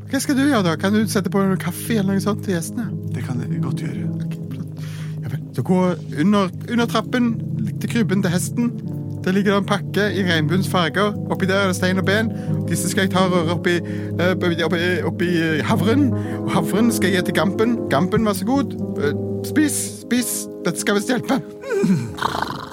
Hva 0.10 0.22
skal 0.22 0.38
du 0.38 0.46
gjøre, 0.46 0.64
da? 0.66 0.78
Kan 0.80 0.96
du 0.96 1.04
sette 1.10 1.34
på 1.34 1.44
kaffe 1.62 2.00
eller 2.00 2.16
noe 2.16 2.24
sånt 2.24 2.46
til 2.46 2.56
gjestene? 2.56 2.88
Det 3.12 3.26
kan 3.26 3.42
jeg 3.42 3.62
godt 3.62 3.84
gjøre. 3.84 4.15
Så 5.56 5.64
gå 5.64 5.80
under, 6.20 6.50
under 6.72 6.86
trappen 6.86 7.34
til 7.82 7.90
krybben 7.90 8.24
til 8.24 8.32
hesten. 8.32 8.72
Der 9.26 9.32
ligger 9.32 9.56
det 9.56 9.62
en 9.64 9.66
pakke 9.70 10.04
i 10.14 10.24
regnbuens 10.28 10.68
farger. 10.70 11.16
Oppi 11.32 11.48
der 11.50 11.56
er 11.56 11.68
det 11.72 11.76
stein 11.76 11.98
og 11.98 12.06
ben. 12.06 12.30
Disse 12.70 12.90
skal 12.92 13.08
jeg 13.08 13.16
ta 13.16 13.24
og 13.26 13.32
røre 13.32 13.56
oppi, 13.56 13.78
eh, 13.80 14.34
oppi, 14.36 14.60
oppi, 14.68 14.82
oppi 15.04 15.30
havren. 15.66 16.12
Og 16.44 16.52
havren 16.52 16.92
skal 16.92 17.10
jeg 17.10 17.24
gi 17.24 17.32
til 17.32 17.40
Gampen. 17.40 17.78
Gampen, 17.90 18.26
vær 18.26 18.38
så 18.38 18.46
god. 18.46 18.76
Eh, 19.02 19.16
Spis, 19.46 20.02
spis. 20.02 20.30
Dette 20.66 20.80
skal 20.82 20.98
visst 20.98 21.12
hjelpe. 21.14 21.42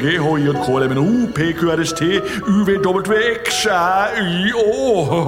C, 0.00 0.06
D, 0.06 0.16
F, 0.16 0.22
G, 0.22 0.22
H, 0.22 0.38
I, 0.38 0.44
J, 0.46 0.52
K, 0.52 0.76
L, 0.76 0.82
M, 0.82 0.92
N, 0.92 0.98
O, 0.98 1.26
P, 1.32 1.52
Q, 1.52 1.70
R, 1.70 1.80
S, 1.80 1.92
T, 1.92 2.04
U, 2.48 2.64
V, 2.64 2.78
W, 2.78 3.14
X, 3.36 3.66
Y, 3.66 3.70
Y, 4.16 4.52
Å, 4.56 4.62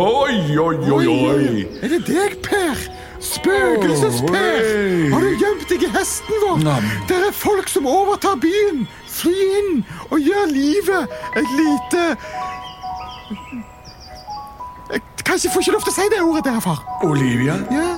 oi, 0.01 0.59
oi, 0.59 0.77
oi, 0.91 1.07
oi. 1.07 1.67
Er 1.83 1.89
det 1.93 2.01
deg, 2.07 2.39
Per? 2.43 2.77
Spøkelses-Per! 3.23 5.13
Har 5.13 5.21
du 5.23 5.29
gjemt 5.39 5.69
deg 5.71 5.85
i 5.87 5.91
hesten 5.95 6.41
vår? 6.43 6.57
Nam. 6.65 6.89
Det 7.07 7.19
er 7.29 7.35
folk 7.37 7.69
som 7.71 7.87
overtar 7.87 8.41
byen. 8.43 8.87
Fly 9.13 9.35
inn 9.61 9.85
og 10.09 10.19
gjør 10.25 10.49
livet 10.51 11.13
et 11.37 11.53
lite 11.59 12.07
Jeg 14.93 15.03
Kanskje 15.23 15.53
får 15.53 15.63
ikke 15.63 15.73
lov 15.77 15.85
til 15.85 15.93
å 15.93 15.95
si 15.95 16.09
det 16.11 16.23
ordet 16.25 16.45
der, 16.49 16.59
far. 16.65 16.81
Olivia, 17.07 17.55
Ja. 17.71 17.93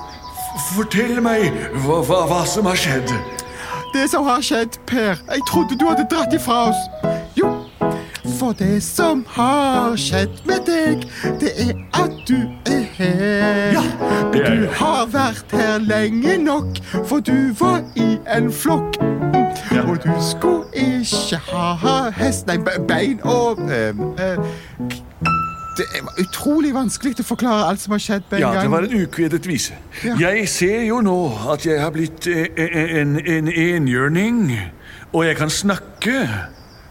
fortell 0.74 1.22
meg 1.24 1.54
hva, 1.86 2.02
hva, 2.04 2.20
hva 2.28 2.42
som 2.46 2.66
har 2.68 2.76
skjedd. 2.76 3.10
Det 3.94 4.10
som 4.10 4.24
har 4.26 4.40
skjedd, 4.40 4.68
Per 4.86 5.14
Jeg 5.30 5.40
trodde 5.48 5.78
du 5.78 5.86
hadde 5.86 6.06
dratt 6.10 6.32
ifra 6.34 6.68
oss. 6.68 6.80
Jo, 7.38 7.50
for 8.38 8.52
det 8.58 8.82
som 8.82 9.24
har 9.28 9.94
skjedd 9.96 10.40
med 10.46 10.66
deg, 10.66 11.04
det 11.40 11.52
er 11.62 11.72
at 12.02 12.16
du 12.28 12.40
er 12.66 12.82
her. 12.98 13.70
Ja, 13.76 13.84
det 14.32 14.42
er 14.42 14.56
du 14.56 14.66
har 14.80 15.06
vært 15.14 15.54
her 15.54 15.78
lenge 15.78 16.34
nok, 16.42 16.82
for 17.06 17.22
du 17.22 17.54
var 17.60 17.84
i 17.94 18.18
en 18.36 18.50
flokk. 18.52 18.98
Og 19.86 19.96
du 20.02 20.10
skulle 20.18 20.66
ikke 20.74 21.38
ha 21.54 22.10
hest 22.18 22.46
Nei, 22.50 22.58
bein 22.88 23.22
og 23.22 23.62
øh, 23.70 23.94
eh, 24.18 24.38
Det 25.76 25.86
var 26.06 26.14
utrolig 26.22 26.70
vanskelig 26.74 27.16
å 27.18 27.26
forklare 27.26 27.64
alt 27.70 27.80
som 27.82 27.92
har 27.96 28.02
skjedd 28.02 28.26
på 28.30 28.36
en 28.36 28.40
Ja, 28.44 28.52
gang. 28.54 28.62
det 28.62 28.70
var 28.70 28.82
en 28.86 29.00
ukvedet 29.02 29.46
vise. 29.48 29.74
Ja. 30.04 30.14
Jeg 30.20 30.48
ser 30.48 30.82
jo 30.86 31.00
nå 31.02 31.16
at 31.52 31.66
jeg 31.66 31.80
har 31.82 31.90
blitt 31.90 32.26
eh, 32.30 32.46
en, 33.00 33.16
en 33.18 33.48
enhjørning, 33.48 34.52
og 35.12 35.24
jeg 35.26 35.36
kan 35.40 35.50
snakke. 35.50 36.28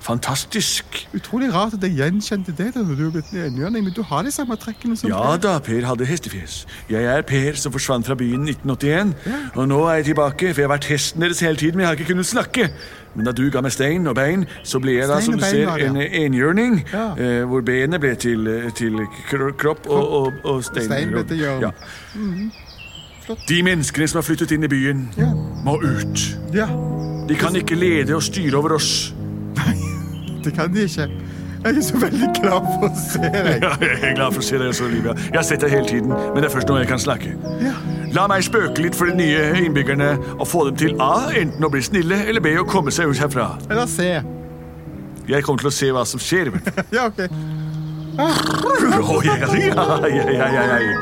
Fantastisk. 0.03 0.97
Utrolig 1.15 1.47
rart 1.53 1.77
at 1.77 1.83
jeg 1.87 1.95
gjenkjente 1.95 2.51
det 2.57 2.73
da 2.75 2.81
du 2.83 2.91
er 3.07 3.11
blitt 3.13 3.29
en 3.31 3.45
enhjørning, 3.45 3.85
men 3.85 3.93
du 3.95 4.01
har 4.03 4.25
de 4.27 4.31
samme 4.35 4.57
trekkene 4.59 4.97
som 4.99 5.07
Ja 5.09 5.37
da, 5.39 5.53
Per 5.63 5.85
hadde 5.87 6.07
hestefjes. 6.07 6.65
Jeg 6.91 7.07
er 7.07 7.23
Per 7.27 7.55
som 7.59 7.71
forsvant 7.71 8.05
fra 8.09 8.17
byen 8.19 8.43
1981. 8.49 9.13
Og 9.55 9.69
nå 9.71 9.79
er 9.87 10.01
jeg 10.01 10.09
tilbake, 10.11 10.51
for 10.51 10.61
jeg 10.61 10.67
har 10.67 10.73
vært 10.75 10.89
hesten 10.91 11.23
deres 11.23 11.39
hele 11.39 11.55
tiden, 11.55 11.79
men 11.79 11.85
jeg 11.85 11.91
har 11.93 11.99
ikke 12.01 12.09
kunnet 12.11 12.27
snakke. 12.27 12.67
Men 13.15 13.29
da 13.29 13.31
du 13.31 13.45
ga 13.53 13.61
meg 13.63 13.71
stein 13.71 14.07
og 14.09 14.17
bein, 14.17 14.43
så 14.67 14.81
ble 14.83 14.97
jeg 14.97 15.07
da, 15.07 15.21
som 15.21 15.37
du 15.37 15.45
ser, 15.45 15.71
en 15.87 16.01
ja. 16.01 16.09
enhjørning. 16.25 16.81
Ja. 16.91 17.07
Eh, 17.15 17.39
hvor 17.47 17.63
benet 17.63 18.01
ble 18.03 18.15
til, 18.19 18.49
til 18.75 18.99
kropp 19.61 19.87
og, 19.87 20.13
og, 20.19 20.31
og 20.43 20.63
stein. 20.67 20.89
Stein 20.89 21.15
ble 21.15 21.23
til 21.31 21.45
hjørne. 21.45 21.71
Ja. 21.71 23.33
De 23.47 23.63
menneskene 23.63 24.07
som 24.11 24.19
har 24.19 24.27
flyttet 24.27 24.51
inn 24.51 24.67
i 24.67 24.71
byen, 24.71 25.07
Ja. 25.15 25.31
må 25.63 25.77
ut. 25.79 26.27
Ja, 26.51 26.67
De 27.29 27.35
kan 27.39 27.55
ikke 27.55 27.75
lede 27.79 28.17
og 28.17 28.23
styre 28.23 28.57
over 28.59 28.75
oss. 28.75 29.13
Det 30.45 30.53
kan 30.57 30.73
de 30.73 30.83
ikke. 30.87 31.07
Jeg 31.63 31.77
er 31.79 31.85
så 31.85 31.97
veldig 32.01 32.27
glad 32.41 32.65
for 32.67 32.89
å 32.89 32.91
se 32.99 33.21
deg. 33.23 33.63
Ja, 33.63 33.69
jeg 33.79 33.99
er 34.03 34.15
glad 34.17 34.33
for 34.35 34.43
å 34.43 34.45
se 34.45 34.57
deg 34.59 34.67
også, 34.73 34.87
Olivia. 34.89 35.13
Jeg 35.29 35.37
har 35.37 35.45
sett 35.47 35.63
deg 35.63 35.71
hele 35.71 35.87
tiden, 35.87 36.11
men 36.11 36.41
det 36.43 36.49
er 36.49 36.53
først 36.57 36.67
nå 36.67 36.75
jeg 36.81 36.89
kan 36.89 36.99
snakke. 36.99 37.31
Ja. 37.63 37.71
La 38.13 38.25
meg 38.29 38.43
spøke 38.45 38.83
litt 38.83 38.97
for 38.99 39.07
de 39.09 39.15
nye 39.17 39.45
innbyggerne 39.63 40.09
og 40.35 40.43
få 40.51 40.65
dem 40.67 40.75
til 40.81 40.99
A. 41.01 41.29
Enten 41.39 41.63
å 41.63 41.71
bli 41.71 41.81
snille 41.81 42.19
eller 42.27 42.43
B. 42.43 42.51
å 42.59 42.67
komme 42.67 42.91
seg 42.91 43.09
ut 43.13 43.21
herfra. 43.23 43.53
Eller 43.71 43.87
C. 43.89 44.11
Jeg 45.31 45.47
kommer 45.47 45.63
til 45.63 45.71
å 45.71 45.75
se 45.79 45.91
hva 45.95 46.03
som 46.05 46.19
skjer. 46.19 46.51
Men. 46.51 46.67
Ja, 46.97 47.07
ok. 47.07 47.23
oh, 48.19 49.23
jeg, 49.25 49.39
ja, 49.41 49.85
ja, 50.05 50.29
ja, 50.29 50.47
ja, 50.53 50.79
ja. 50.83 50.97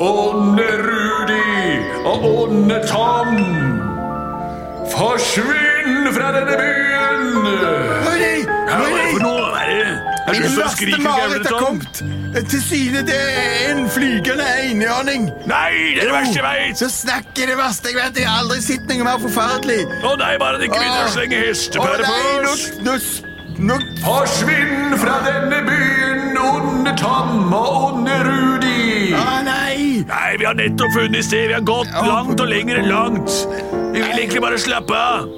Ånde-Rudi 0.00 1.78
og 2.08 2.24
Ånde-Tom, 2.24 3.30
forsvinn 5.00 6.10
fra 6.14 6.28
denne 6.36 6.56
byen! 6.60 7.22
Rudi! 8.04 8.34
Ja, 8.44 8.76
hva 8.76 8.84
er 8.84 8.96
det 8.96 9.06
for 9.14 9.22
noe? 9.24 9.46
Hva 9.54 9.62
er 9.64 9.70
det? 9.70 9.92
Det 10.30 10.98
gamle 11.02 11.38
har 11.40 11.56
kommet. 11.58 12.02
Til 12.50 12.60
syne 12.62 13.00
det 13.08 13.16
er 13.16 13.72
en 13.72 13.88
flygende 13.90 14.44
enhjørning. 14.66 15.24
Nei, 15.50 15.70
det 15.96 16.04
er 16.04 16.10
det 16.10 16.14
verste 16.14 16.38
jeg 16.38 16.44
vet! 16.46 16.78
Så 16.78 16.90
snakker 17.00 17.50
det 17.50 17.56
verste 17.58 17.90
jeg 17.90 17.98
vet. 17.98 18.20
Jeg 18.22 18.28
har 18.30 18.44
aldri 18.44 18.60
sett 18.62 18.84
noe 18.90 19.08
mer 19.08 19.18
forferdelig. 19.24 19.80
Å 20.06 20.12
nei, 20.20 20.34
bare 20.42 20.60
de 20.60 20.68
ikke 20.68 20.78
begynner 20.78 21.02
å 21.02 21.08
Åh. 21.08 21.14
slenge 21.16 21.40
Å 21.40 21.48
hestepærer 21.48 22.06
nei, 22.06 22.20
på 22.20 22.44
nå, 22.44 22.52
oss! 22.54 22.66
nå, 22.86 22.94
nå 23.70 23.80
Forsvinn 24.04 24.94
fra 25.02 25.16
denne 25.26 25.64
byen, 25.66 26.38
onde 26.44 26.94
Tom 27.00 27.50
og 27.50 27.72
onde 27.90 28.20
Rudi! 28.28 29.16
Å 29.18 29.40
nei! 29.48 29.59
Nei, 30.08 30.36
vi 30.38 30.46
har 30.46 30.54
nettopp 30.54 30.92
funnet 30.94 31.24
sted. 31.24 31.48
Vi 31.50 31.54
har 31.56 31.64
gått 31.66 31.90
langt 32.06 32.40
og 32.40 32.48
lenger 32.48 32.80
enn 32.80 32.88
langt. 32.90 33.30
Vi 33.92 34.00
vil 34.00 34.16
egentlig 34.16 34.42
bare 34.42 34.58
slappe 34.60 34.96
av. 34.96 35.28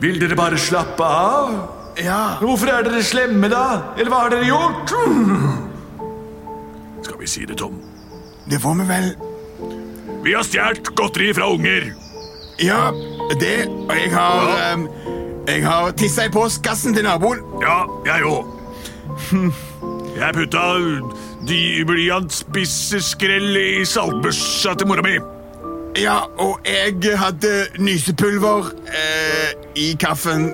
Vil 0.00 0.20
dere 0.20 0.36
bare 0.38 0.58
slappe 0.58 1.04
av? 1.04 1.54
Ja. 2.00 2.36
Hvorfor 2.40 2.70
er 2.72 2.86
dere 2.86 3.02
slemme, 3.04 3.50
da? 3.52 3.94
Eller 3.98 4.12
hva 4.12 4.22
har 4.24 4.32
dere 4.32 4.46
gjort? 4.48 4.94
Skal 7.04 7.18
vi 7.20 7.28
si 7.28 7.44
det, 7.48 7.58
Tom? 7.60 7.80
Det 8.50 8.58
får 8.60 8.74
vi 8.80 8.86
vel 8.88 9.10
Vi 10.24 10.32
har 10.34 10.42
stjålet 10.44 10.88
godteri 10.96 11.30
fra 11.36 11.50
unger. 11.52 11.90
Ja, 12.60 12.90
det 13.40 13.68
Og 13.68 13.92
jeg 13.96 14.10
har 14.12 14.48
ehm, 14.64 14.88
Jeg 15.48 15.64
har 15.66 15.92
tissa 15.96 16.26
i 16.28 16.32
postkassen 16.32 16.94
til 16.94 17.04
naboen. 17.04 17.40
Ja, 17.62 17.84
jeg 18.06 18.24
òg. 18.28 18.56
Jeg 20.20 20.34
putta 20.34 20.64
de 21.48 21.84
blyantspiseskrell 21.88 23.56
i 23.56 23.84
saltbøssa 23.88 24.74
til 24.78 24.88
mora 24.90 25.04
mi. 25.06 25.16
Ja, 25.98 26.20
og 26.38 26.60
jeg 26.68 27.16
hadde 27.18 27.52
nysepulver 27.82 28.68
eh, 28.86 29.54
i 29.80 29.88
kaffen 30.00 30.50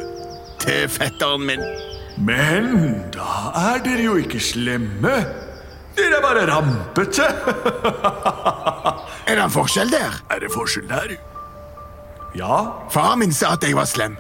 til 0.63 0.87
fetteren 0.89 1.45
min. 1.49 1.65
Men 2.25 2.71
da 3.13 3.51
er 3.75 3.83
dere 3.85 4.07
jo 4.07 4.15
ikke 4.23 4.41
slemme. 4.41 5.17
Dere 5.97 6.19
er 6.19 6.25
bare 6.25 6.47
rampete. 6.49 7.27
Er 9.27 9.35
det 9.37 9.43
en 9.45 9.53
forskjell 9.53 9.91
der? 9.93 10.17
Er 10.33 10.41
det 10.45 10.53
forskjell 10.55 10.89
der? 10.89 11.17
Ja, 12.37 12.57
Faren 12.93 13.21
min 13.25 13.33
sa 13.33 13.55
at 13.57 13.65
jeg 13.65 13.77
var 13.77 13.89
slem. 13.89 14.17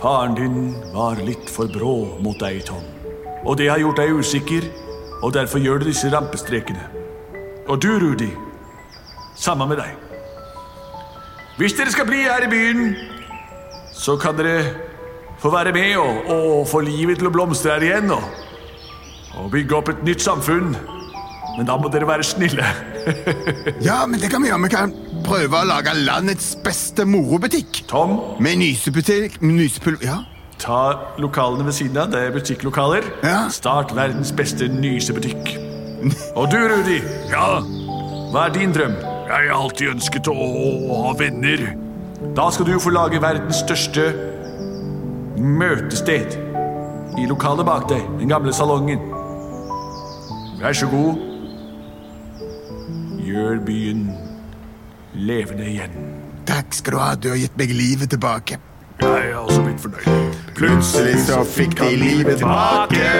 faren 0.00 0.34
din 0.38 0.74
var 0.94 1.18
litt 1.22 1.50
for 1.50 1.66
brå 1.70 2.18
mot 2.22 2.38
deg, 2.38 2.60
Tom. 2.66 2.82
Og 3.46 3.56
det 3.58 3.66
har 3.70 3.78
gjort 3.82 3.98
deg 3.98 4.14
usikker, 4.14 4.66
og 5.22 5.34
derfor 5.34 5.58
gjør 5.62 5.82
du 5.82 5.88
disse 5.90 6.10
rampestrekene. 6.12 6.84
Og 7.68 7.82
du, 7.82 7.90
Rudi, 8.00 8.30
samme 9.36 9.66
med 9.68 9.80
deg. 9.80 9.94
Hvis 11.58 11.74
dere 11.74 11.90
skal 11.90 12.06
bli 12.06 12.22
her 12.22 12.46
i 12.46 12.50
byen, 12.50 12.92
så 13.92 14.16
kan 14.20 14.36
dere 14.38 14.62
få 15.42 15.50
være 15.50 15.72
med 15.74 15.96
og, 15.96 16.30
og 16.30 16.68
få 16.70 16.80
livet 16.86 17.18
til 17.18 17.30
å 17.30 17.34
blomstre 17.34 17.74
her 17.74 17.86
igjen 17.88 18.14
og, 18.14 18.22
og 19.38 19.50
bygge 19.54 19.76
opp 19.78 19.90
et 19.92 20.04
nytt 20.06 20.22
samfunn. 20.22 20.72
Men 21.58 21.66
da 21.66 21.74
må 21.80 21.90
dere 21.90 22.06
være 22.08 22.26
snille. 22.26 22.66
Ja, 23.80 24.02
men 24.06 24.20
det 24.20 24.28
kan 24.28 24.42
vi 24.42 24.50
gjøre. 24.50 24.60
Vi 24.66 24.70
kan 24.74 24.90
prøve 25.24 25.62
å 25.62 25.66
lage 25.66 25.94
landets 25.96 26.50
beste 26.60 27.06
morobutikk. 27.08 27.82
Tom, 27.88 28.18
Med 28.44 28.60
nysebutikk, 28.60 29.38
Nysepul... 29.40 29.96
nysepulver 29.96 30.04
Ja. 30.04 30.18
Ta 30.58 31.14
lokalene 31.18 31.66
ved 31.68 31.76
siden 31.76 31.98
av. 32.02 32.10
Det 32.12 32.20
er 32.22 32.34
butikklokaler. 32.34 33.06
Ja. 33.24 33.48
Start 33.52 33.94
verdens 33.96 34.32
beste 34.36 34.68
nysebutikk. 34.72 35.54
Og 36.38 36.50
du, 36.52 36.58
Rudi. 36.70 36.98
Ja, 37.30 37.58
hva 38.32 38.46
er 38.46 38.54
din 38.54 38.74
drøm? 38.74 38.94
Jeg 39.28 39.50
har 39.50 39.54
alltid 39.58 39.94
ønsket 39.94 40.28
å, 40.30 40.34
å 40.34 41.02
ha 41.06 41.14
venner. 41.18 41.64
Da 42.36 42.48
skal 42.54 42.68
du 42.68 42.78
få 42.82 42.92
lage 42.94 43.20
verdens 43.22 43.60
største 43.64 44.10
møtested. 45.38 46.38
I 47.18 47.26
lokalet 47.26 47.66
bak 47.66 47.88
deg. 47.90 48.04
Den 48.20 48.30
gamle 48.30 48.54
salongen. 48.54 49.02
Vær 50.60 50.76
så 50.76 50.88
god. 50.90 51.18
Gjør 53.22 53.60
byen 53.66 54.08
levende 55.18 55.66
igjen. 55.68 55.94
Takk 56.48 56.72
skal 56.74 56.94
du 56.94 57.00
ha. 57.02 57.12
Du 57.18 57.28
har 57.32 57.40
gitt 57.40 57.58
meg 57.60 57.74
livet 57.74 58.10
tilbake. 58.14 58.58
Jeg 59.00 59.30
er 59.30 59.36
også 59.36 59.62
blitt 59.62 59.80
fornøyd. 59.80 60.34
Plutselig 60.54 61.18
så 61.26 61.44
fikk 61.46 61.80
de 61.80 61.96
livet 61.96 62.36
tilbake. 62.36 63.10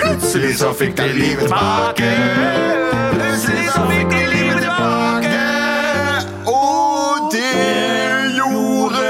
Plutselig 0.00 0.56
så 0.58 0.72
fikk 0.78 0.96
de 0.98 1.12
livet 1.14 1.38
tilbake. 1.38 2.10
Plutselig 3.12 3.66
så 3.74 3.80
fikk 3.90 4.10
de 4.10 4.22
livet 4.34 4.60
tilbake. 4.64 5.38
Og 6.50 7.30
det 7.34 7.58
gjorde 8.34 9.04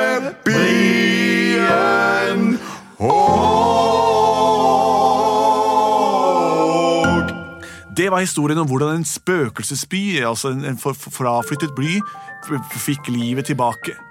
byen 0.44 2.42
òg. 2.98 3.80
Det 7.96 8.10
var 8.10 8.20
historien 8.20 8.58
om 8.58 8.66
hvordan 8.68 8.96
en 8.96 9.04
spøkelsesby, 9.04 10.20
altså 10.28 10.48
en, 10.48 10.78
fraflyttet 10.84 11.70
bly, 11.76 12.00
fikk 12.76 13.08
livet 13.08 13.44
tilbake. 13.44 14.09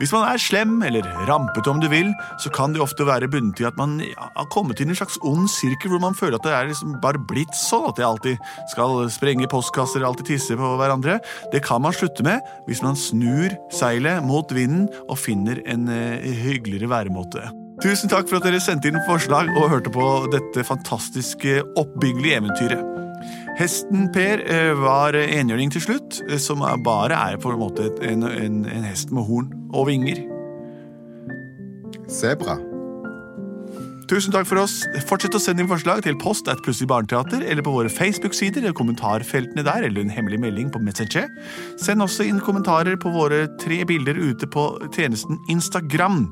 Hvis 0.00 0.14
man 0.14 0.24
er 0.24 0.40
slem, 0.40 0.78
eller 0.86 1.04
rampete 1.28 1.68
om 1.68 1.80
du 1.82 1.84
vil, 1.92 2.08
så 2.40 2.48
kan 2.56 2.72
det 2.72 2.80
ofte 2.80 3.04
være 3.04 3.28
bundet 3.28 3.58
til 3.58 3.68
at 3.68 3.76
man 3.76 3.98
har 4.16 4.46
kommet 4.48 4.80
inn 4.80 4.88
i 4.88 4.94
en 4.94 5.00
slags 5.02 5.18
ond 5.28 5.44
sirkel 5.52 5.92
hvor 5.92 6.00
man 6.00 6.16
føler 6.16 6.38
at 6.38 6.46
det 6.46 6.54
er 6.56 6.70
liksom 6.70 6.94
bare 7.02 7.20
blitt 7.28 7.52
sånn 7.58 7.90
at 7.90 8.00
det 8.00 8.06
alltid 8.08 8.40
skal 8.72 9.04
sprenge 9.12 9.50
postkasser 9.52 10.00
og 10.00 10.14
alltid 10.14 10.32
tisse 10.32 10.56
på 10.56 10.70
hverandre. 10.80 11.18
Det 11.52 11.60
kan 11.66 11.84
man 11.84 11.92
slutte 11.92 12.24
med 12.24 12.40
hvis 12.64 12.80
man 12.86 12.96
snur 12.96 13.52
seilet 13.76 14.24
mot 14.24 14.48
vinden 14.56 14.88
og 15.06 15.20
finner 15.20 15.60
en 15.68 15.84
eh, 15.92 16.24
hyggeligere 16.46 16.88
væremåte. 16.88 17.50
Tusen 17.84 18.08
takk 18.12 18.28
for 18.28 18.40
at 18.40 18.48
dere 18.48 18.60
sendte 18.60 18.88
inn 18.88 19.00
forslag 19.04 19.52
og 19.52 19.68
hørte 19.72 19.92
på 19.92 20.08
dette 20.32 20.64
fantastiske 20.68 21.60
oppbyggelige 21.80 22.40
eventyret. 22.40 22.99
Hesten 23.58 24.08
Per 24.14 24.44
eh, 24.46 24.72
var 24.78 25.16
enhjørning 25.18 25.72
til 25.74 25.84
slutt, 25.84 26.22
eh, 26.28 26.40
som 26.40 26.64
bare 26.84 27.18
er 27.30 27.40
på 27.40 27.52
en 27.52 27.62
måte 27.62 27.90
en, 28.06 28.24
en, 28.26 28.64
en 28.64 28.88
hest 28.88 29.12
med 29.14 29.28
horn 29.28 29.52
og 29.74 29.88
vinger. 29.90 30.24
Sebra. 32.10 32.58
Tusen 34.10 34.32
takk 34.34 34.48
for 34.48 34.58
oss. 34.58 34.80
Fortsett 35.06 35.36
å 35.38 35.40
sende 35.42 35.62
inn 35.62 35.70
forslag 35.70 36.00
til 36.02 36.16
post 36.18 36.48
at 36.50 36.58
Plutselig 36.64 36.88
barneteater 36.90 37.44
eller 37.46 37.62
på 37.62 37.74
våre 37.76 37.92
Facebook-sider 37.92 38.64
eller 38.64 38.74
kommentarfeltene 38.74 39.62
der, 39.66 39.86
eller 39.86 40.02
en 40.02 40.10
hemmelig 40.10 40.40
melding 40.42 40.72
på 40.74 40.82
Messenger. 40.82 41.28
Send 41.78 42.02
også 42.02 42.26
inn 42.26 42.42
kommentarer 42.42 42.98
på 42.98 43.12
våre 43.14 43.44
tre 43.62 43.84
bilder 43.86 44.18
ute 44.18 44.50
på 44.50 44.66
tjenesten 44.96 45.38
Instagram, 45.52 46.24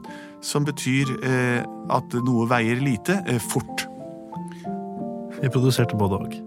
som 0.42 0.66
betyr 0.66 1.14
eh, 1.22 1.62
at 1.94 2.18
noe 2.26 2.50
veier 2.50 2.82
lite, 2.82 3.20
eh, 3.30 3.38
fort. 3.54 3.86
Vi 5.38 5.54
produserte 5.54 5.98
både 5.98 6.22
og. 6.24 6.38